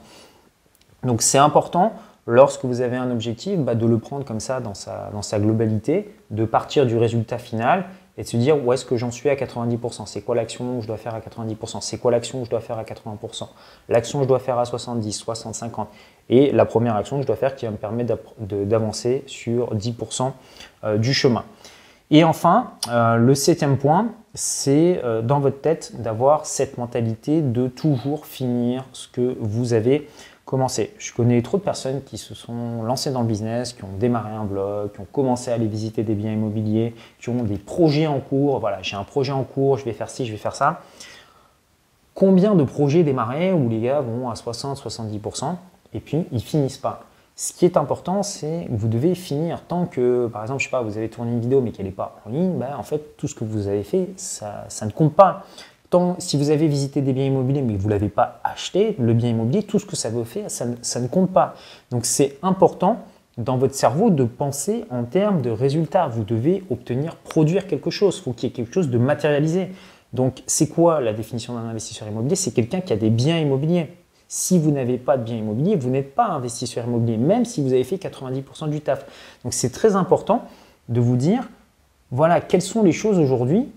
Donc, 1.03 1.24
c'est 1.24 1.39
important 1.39 1.93
lorsque 2.27 2.63
vous 2.65 2.81
avez 2.81 2.98
un 2.98 3.10
objectif, 3.10 3.58
bah, 3.58 3.74
de 3.74 3.88
le 3.88 3.98
prendre 3.98 4.24
comme 4.24 4.39
ça 4.39 4.60
dans 4.60 4.74
sa 4.75 5.39
globalité, 5.39 6.13
de 6.29 6.46
partir 6.46 6.86
du 6.86 6.98
résultat 6.98 7.39
final 7.39 7.86
et 8.22 8.24
de 8.24 8.30
se 8.30 8.38
dire 8.38 8.63
où 8.63 8.72
est-ce 8.72 8.86
que 8.86 8.98
j'en 8.98 9.10
suis 9.10 9.30
à 9.30 9.36
90%. 9.36 10.06
C'est 10.06 10.22
quoi 10.22 10.36
l'action 10.36 10.75
que 10.75 10.84
je 10.84 10.88
dois 10.88 10.98
faire 10.98 11.16
à 11.16 11.20
90% 11.20 11.82
C'est 11.82 11.98
quoi 11.98 12.12
l'action 12.12 12.40
que 12.40 12.46
je 12.46 12.51
dois 12.51 12.62
faire 12.62 12.78
à 12.78 12.84
80% 12.84 13.48
L'action 13.90 14.20
que 14.20 14.25
je 14.25 14.28
dois 14.28 14.38
faire 14.38 14.60
à 14.60 14.63
70%, 14.63 15.12
60, 15.12 15.56
50 15.56 15.90
Et 16.30 16.51
la 16.51 16.66
première 16.66 16.96
action 16.96 17.16
que 17.16 17.24
je 17.24 17.28
dois 17.28 17.36
faire 17.36 17.56
qui 17.56 17.66
va 17.66 17.72
me 17.72 17.78
permettre 17.78 18.16
d'avancer 18.40 19.24
sur 19.25 19.74
10% 19.74 20.34
euh, 20.84 20.98
du 21.00 21.16
chemin. 21.16 21.44
Et 22.12 22.24
enfin, 22.24 22.74
euh, 22.90 23.16
le 23.16 23.34
septième 23.34 23.78
point, 23.78 24.10
c'est 24.36 25.01
euh, 25.04 25.24
dans 25.24 25.40
votre 25.40 25.60
tête 25.60 26.00
d'avoir 26.00 26.46
cette 26.46 26.78
mentalité 26.78 27.42
de 27.42 27.70
toujours 27.70 28.28
finir 28.28 28.86
ce 28.94 29.08
que 29.08 29.36
vous 29.40 29.74
avez 29.74 30.08
commencer. 30.51 30.93
Je 30.98 31.13
connais 31.13 31.41
trop 31.41 31.58
de 31.58 31.63
personnes 31.63 32.03
qui 32.03 32.17
se 32.17 32.36
sont 32.36 32.84
lancées 32.84 33.12
dans 33.12 33.22
le 33.22 33.27
business, 33.27 33.72
qui 33.72 33.86
ont 33.86 33.98
démarré 33.98 34.31
un 34.31 34.43
blog, 34.43 34.91
qui 34.91 35.00
ont 35.00 35.08
commencé 35.10 35.50
à 35.50 35.53
aller 35.53 35.65
visiter 35.65 36.03
des 36.03 36.13
biens 36.13 36.34
immobiliers, 36.34 36.93
qui 37.22 37.29
ont 37.29 37.43
des 37.43 37.58
projets 37.58 38.05
en 38.05 38.20
cours. 38.20 38.60
Voilà, 38.60 38.81
j'ai 38.81 38.98
un 38.98 39.05
projet 39.05 39.31
en 39.31 39.46
cours, 39.46 39.77
je 39.77 39.86
vais 39.86 39.93
faire 39.93 40.10
ci, 40.10 40.25
je 40.25 40.31
vais 40.34 40.38
faire 40.38 40.53
ça. 40.53 40.81
Combien 42.13 42.53
de 42.53 42.65
projets 42.65 43.03
démarrés 43.03 43.53
où 43.53 43.70
les 43.70 43.79
gars 43.79 44.01
vont 44.01 44.29
à 44.29 44.34
60-70% 44.34 45.55
et 45.93 46.01
puis 46.01 46.25
ils 46.34 46.43
finissent 46.43 46.77
pas 46.77 47.05
ce 47.38 47.53
qui 47.53 47.65
est 47.65 47.77
important, 47.77 48.22
c'est 48.22 48.67
que 48.70 48.75
vous 48.75 48.88
devez 48.88 49.15
finir. 49.15 49.63
Tant 49.67 49.86
que, 49.86 50.27
par 50.27 50.43
exemple, 50.43 50.60
je 50.60 50.65
sais 50.65 50.70
pas, 50.72 50.81
vous 50.81 50.98
avez 50.98 51.10
tourné 51.10 51.31
une 51.31 51.39
vidéo 51.39 51.62
mais 51.62 51.72
qu'elle 51.72 51.88
n'est 51.88 51.91
pas 51.91 52.20
en 52.25 52.29
ligne, 52.29 52.58
ben, 52.60 52.75
en 52.77 52.84
fait, 52.84 53.17
tout 53.17 53.27
ce 53.27 53.34
que 53.34 53.46
vous 53.46 53.67
avez 53.67 53.84
fait, 53.84 54.10
ça, 54.17 54.65
ça 54.67 54.86
ne 54.86 54.91
compte 54.91 55.15
pas 55.15 55.46
si 56.20 56.38
vous 56.38 56.50
avez 56.50 56.68
visité 56.68 57.02
des 57.02 57.14
biens 57.14 57.26
immobiliers 57.26 57.62
mais 57.62 57.74
que 57.74 57.80
vous 57.80 57.88
ne 57.88 57.94
l'avez 57.94 58.10
pas 58.10 58.40
acheté, 58.44 58.96
le 59.00 59.14
bien 59.14 59.30
immobilier, 59.30 59.64
tout 59.64 59.80
ce 59.80 59.86
que 59.86 59.96
ça 59.96 60.10
veut 60.10 60.24
faire, 60.24 60.50
ça, 60.50 60.66
ne 60.66 61.08
compte 61.08 61.32
pas. 61.32 61.56
Donc 61.90 62.06
c'est 62.06 62.38
important 62.42 63.00
dans 63.38 63.58
votre 63.58 63.76
cerveau 63.76 64.10
de 64.10 64.24
penser 64.24 64.86
en 64.90 65.04
termes 65.04 65.42
de 65.42 65.50
résultats. 65.50 66.08
Vous 66.08 66.24
devez 66.24 66.64
obtenir, 66.70 67.16
produire 67.16 67.68
quelque 67.68 67.90
chose. 67.90 68.18
Il 68.20 68.24
faut 68.24 68.34
qu'il 68.34 68.50
y 68.50 68.52
ait 68.52 68.56
quelque 68.56 68.74
chose 68.74 68.90
de 68.90 68.98
matérialisé. 68.98 69.70
Donc 70.14 70.44
c'est 70.46 70.68
quoi 70.68 71.02
la 71.02 71.14
définition 71.14 71.54
d'un 71.56 71.68
investisseur 71.68 72.08
immobilier? 72.08 72.36
C'est 72.36 72.52
quelqu'un 72.52 72.82
qui 72.82 72.94
a 72.94 72.98
des 72.98 73.10
biens 73.10 73.38
immobiliers. 73.38 73.90
Si 74.28 74.58
vous 74.58 74.72
n'avez 74.72 74.98
pas 74.98 75.18
de 75.18 75.24
biens 75.24 75.38
immobiliers, 75.38 75.76
vous 75.76 75.90
n'êtes 75.90 76.16
pas 76.16 76.28
investisseur 76.28 76.86
immobilier, 76.86 77.18
même 77.18 77.44
si 77.44 77.62
vous 77.62 77.74
avez 77.74 77.84
fait 77.84 77.98
90% 77.98 78.70
du 78.70 78.80
taf. 78.80 79.06
Donc 79.44 79.54
c'est 79.54 79.72
très 79.72 79.98
important 79.98 80.46
de 80.88 81.02
vous 81.02 81.18
dire, 81.18 81.50
voilà, 82.12 82.40
quelles 82.40 82.62
sont 82.62 82.82
les 82.82 82.94
choses 82.94 83.20
aujourd'hui 83.20 83.68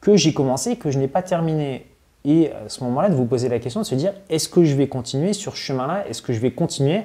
que 0.00 0.16
j'ai 0.16 0.32
commencé 0.32 0.76
que 0.76 0.90
je 0.90 0.98
n'ai 0.98 1.08
pas 1.08 1.22
terminé. 1.22 1.86
Et 2.24 2.52
à 2.52 2.68
ce 2.68 2.82
moment-là, 2.84 3.08
de 3.08 3.14
vous 3.14 3.24
poser 3.24 3.48
la 3.48 3.58
question 3.58 3.80
de 3.80 3.86
se 3.86 3.94
dire, 3.94 4.12
est-ce 4.28 4.48
que 4.48 4.64
je 4.64 4.74
vais 4.74 4.88
continuer 4.88 5.32
sur 5.32 5.52
ce 5.56 5.58
chemin-là? 5.58 6.04
Est-ce 6.08 6.22
que 6.22 6.32
je 6.32 6.40
vais 6.40 6.50
continuer 6.50 7.02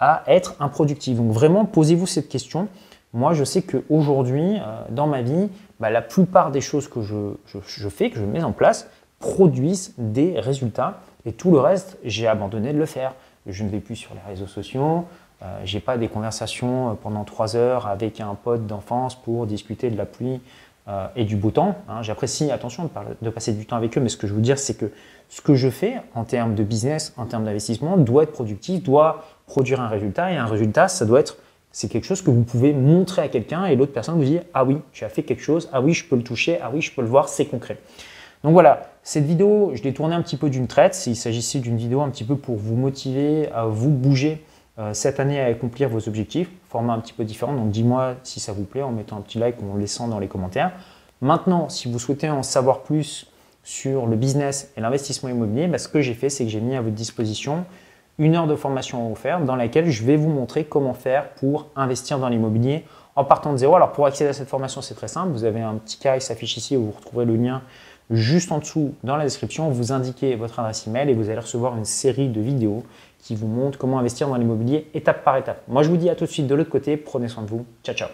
à 0.00 0.22
être 0.26 0.54
improductif? 0.60 1.16
Donc 1.16 1.32
vraiment, 1.32 1.64
posez-vous 1.64 2.06
cette 2.06 2.28
question. 2.28 2.68
Moi, 3.12 3.32
je 3.34 3.44
sais 3.44 3.62
qu'aujourd'hui, 3.62 4.56
euh, 4.56 4.82
dans 4.90 5.06
ma 5.06 5.22
vie, 5.22 5.48
bah, 5.80 5.90
la 5.90 6.02
plupart 6.02 6.50
des 6.50 6.60
choses 6.60 6.88
que 6.88 7.02
je, 7.02 7.88
fais, 7.88 8.10
que 8.10 8.18
je 8.18 8.24
mets 8.24 8.42
en 8.42 8.52
place, 8.52 8.88
produisent 9.18 9.94
des 9.98 10.38
résultats. 10.38 11.00
Et 11.26 11.32
tout 11.32 11.50
le 11.50 11.58
reste, 11.58 11.98
j'ai 12.04 12.26
abandonné 12.26 12.72
de 12.72 12.78
le 12.78 12.86
faire. 12.86 13.14
Je 13.46 13.64
ne 13.64 13.68
vais 13.68 13.80
plus 13.80 13.96
sur 13.96 14.14
les 14.14 14.20
réseaux 14.30 14.46
sociaux. 14.46 15.04
Euh, 15.42 15.60
je 15.64 15.74
n'ai 15.74 15.80
pas 15.80 15.96
des 15.96 16.08
conversations 16.08 16.90
euh, 16.90 16.94
pendant 16.94 17.24
trois 17.24 17.56
heures 17.56 17.86
avec 17.86 18.20
un 18.20 18.34
pote 18.34 18.66
d'enfance 18.66 19.14
pour 19.14 19.46
discuter 19.46 19.90
de 19.90 19.96
la 19.96 20.06
pluie 20.06 20.40
euh, 20.88 21.06
et 21.16 21.24
du 21.24 21.36
beau 21.36 21.50
temps. 21.50 21.76
Hein. 21.88 22.02
J'apprécie, 22.02 22.50
attention, 22.50 22.90
de, 23.22 23.30
passer 23.30 23.52
du 23.52 23.66
temps 23.66 23.76
avec 23.76 23.96
eux, 23.96 24.00
mais 24.00 24.08
ce 24.08 24.16
que 24.16 24.26
je 24.26 24.34
veux 24.34 24.40
dire, 24.40 24.58
c'est 24.58 24.74
que 24.74 24.90
ce 25.28 25.40
que 25.40 25.54
je 25.54 25.68
fais 25.68 25.96
en 26.14 26.24
termes 26.24 26.54
de 26.54 26.62
business, 26.62 27.12
en 27.16 27.26
termes 27.26 27.44
d'investissement, 27.44 27.96
doit 27.96 28.22
être 28.22 28.32
productif, 28.32 28.82
doit 28.82 29.24
produire 29.46 29.80
un 29.80 29.88
résultat, 29.88 30.32
et 30.32 30.36
un 30.36 30.46
résultat, 30.46 30.88
ça 30.88 31.04
doit 31.04 31.20
être, 31.20 31.36
c'est 31.72 31.88
quelque 31.88 32.04
chose 32.04 32.22
que 32.22 32.30
vous 32.30 32.42
pouvez 32.42 32.72
montrer 32.72 33.22
à 33.22 33.28
quelqu'un, 33.28 33.66
et 33.66 33.76
l'autre 33.76 33.92
personne 33.92 34.16
vous 34.16 34.24
dit, 34.24 34.40
ah 34.54 34.64
oui, 34.64 34.78
tu 34.92 35.04
as 35.04 35.08
fait 35.08 35.22
quelque 35.22 35.42
chose, 35.42 35.68
ah 35.72 35.80
oui, 35.80 35.92
je 35.92 36.06
peux 36.06 36.16
le 36.16 36.22
toucher, 36.22 36.58
ah 36.62 36.70
oui, 36.72 36.80
je 36.80 36.92
peux 36.92 37.02
le 37.02 37.08
voir, 37.08 37.28
c'est 37.28 37.44
concret. 37.44 37.78
Donc 38.44 38.52
voilà, 38.52 38.90
cette 39.02 39.24
vidéo, 39.24 39.72
je 39.74 39.82
l'ai 39.82 39.92
tournée 39.92 40.14
un 40.14 40.22
petit 40.22 40.36
peu 40.36 40.48
d'une 40.48 40.68
traite. 40.68 41.06
Il 41.06 41.16
s'agissait 41.16 41.58
d'une 41.58 41.76
vidéo 41.76 42.02
un 42.02 42.10
petit 42.10 42.24
peu 42.24 42.36
pour 42.36 42.56
vous 42.56 42.76
motiver 42.76 43.48
à 43.52 43.64
vous 43.64 43.90
bouger 43.90 44.44
cette 44.92 45.18
année 45.18 45.40
à 45.40 45.46
accomplir 45.46 45.88
vos 45.88 46.08
objectifs, 46.08 46.48
format 46.68 46.92
un 46.92 47.00
petit 47.00 47.12
peu 47.12 47.24
différent. 47.24 47.52
Donc 47.52 47.70
dis-moi 47.70 48.14
si 48.22 48.40
ça 48.40 48.52
vous 48.52 48.64
plaît 48.64 48.82
en 48.82 48.92
mettant 48.92 49.16
un 49.16 49.20
petit 49.20 49.38
like 49.38 49.56
ou 49.60 49.72
en 49.72 49.76
laissant 49.76 50.08
dans 50.08 50.18
les 50.18 50.28
commentaires. 50.28 50.72
Maintenant, 51.20 51.68
si 51.68 51.90
vous 51.90 51.98
souhaitez 51.98 52.30
en 52.30 52.42
savoir 52.44 52.82
plus 52.82 53.26
sur 53.64 54.06
le 54.06 54.16
business 54.16 54.72
et 54.76 54.80
l'investissement 54.80 55.28
immobilier, 55.28 55.66
bah, 55.66 55.78
ce 55.78 55.88
que 55.88 56.00
j'ai 56.00 56.14
fait, 56.14 56.30
c'est 56.30 56.44
que 56.44 56.50
j'ai 56.50 56.60
mis 56.60 56.76
à 56.76 56.80
votre 56.80 56.94
disposition 56.94 57.64
une 58.18 58.34
heure 58.34 58.46
de 58.46 58.56
formation 58.56 59.12
offerte 59.12 59.44
dans 59.44 59.56
laquelle 59.56 59.90
je 59.90 60.04
vais 60.04 60.16
vous 60.16 60.28
montrer 60.28 60.64
comment 60.64 60.94
faire 60.94 61.30
pour 61.34 61.66
investir 61.76 62.18
dans 62.18 62.28
l'immobilier 62.28 62.84
en 63.14 63.24
partant 63.24 63.52
de 63.52 63.58
zéro. 63.58 63.76
Alors 63.76 63.92
pour 63.92 64.06
accéder 64.06 64.30
à 64.30 64.32
cette 64.32 64.48
formation, 64.48 64.80
c'est 64.80 64.94
très 64.94 65.08
simple. 65.08 65.32
Vous 65.32 65.44
avez 65.44 65.60
un 65.60 65.74
petit 65.74 65.98
carré 65.98 66.18
qui 66.18 66.26
s'affiche 66.26 66.56
ici 66.56 66.76
où 66.76 66.86
vous 66.86 66.92
retrouverez 66.92 67.26
le 67.26 67.36
lien 67.36 67.62
juste 68.10 68.52
en 68.52 68.58
dessous 68.58 68.94
dans 69.04 69.16
la 69.16 69.24
description. 69.24 69.70
Vous 69.70 69.92
indiquez 69.92 70.34
votre 70.34 70.58
adresse 70.58 70.86
email 70.86 71.10
et 71.10 71.14
vous 71.14 71.28
allez 71.28 71.40
recevoir 71.40 71.76
une 71.76 71.84
série 71.84 72.28
de 72.28 72.40
vidéos 72.40 72.84
qui 73.18 73.34
vous 73.34 73.48
montre 73.48 73.78
comment 73.78 73.98
investir 73.98 74.28
dans 74.28 74.36
l'immobilier 74.36 74.88
étape 74.94 75.24
par 75.24 75.36
étape. 75.36 75.62
Moi, 75.68 75.82
je 75.82 75.88
vous 75.88 75.96
dis 75.96 76.08
à 76.08 76.14
tout 76.14 76.24
de 76.24 76.30
suite 76.30 76.46
de 76.46 76.54
l'autre 76.54 76.70
côté. 76.70 76.96
Prenez 76.96 77.28
soin 77.28 77.42
de 77.42 77.48
vous. 77.48 77.66
Ciao, 77.82 77.94
ciao. 77.94 78.08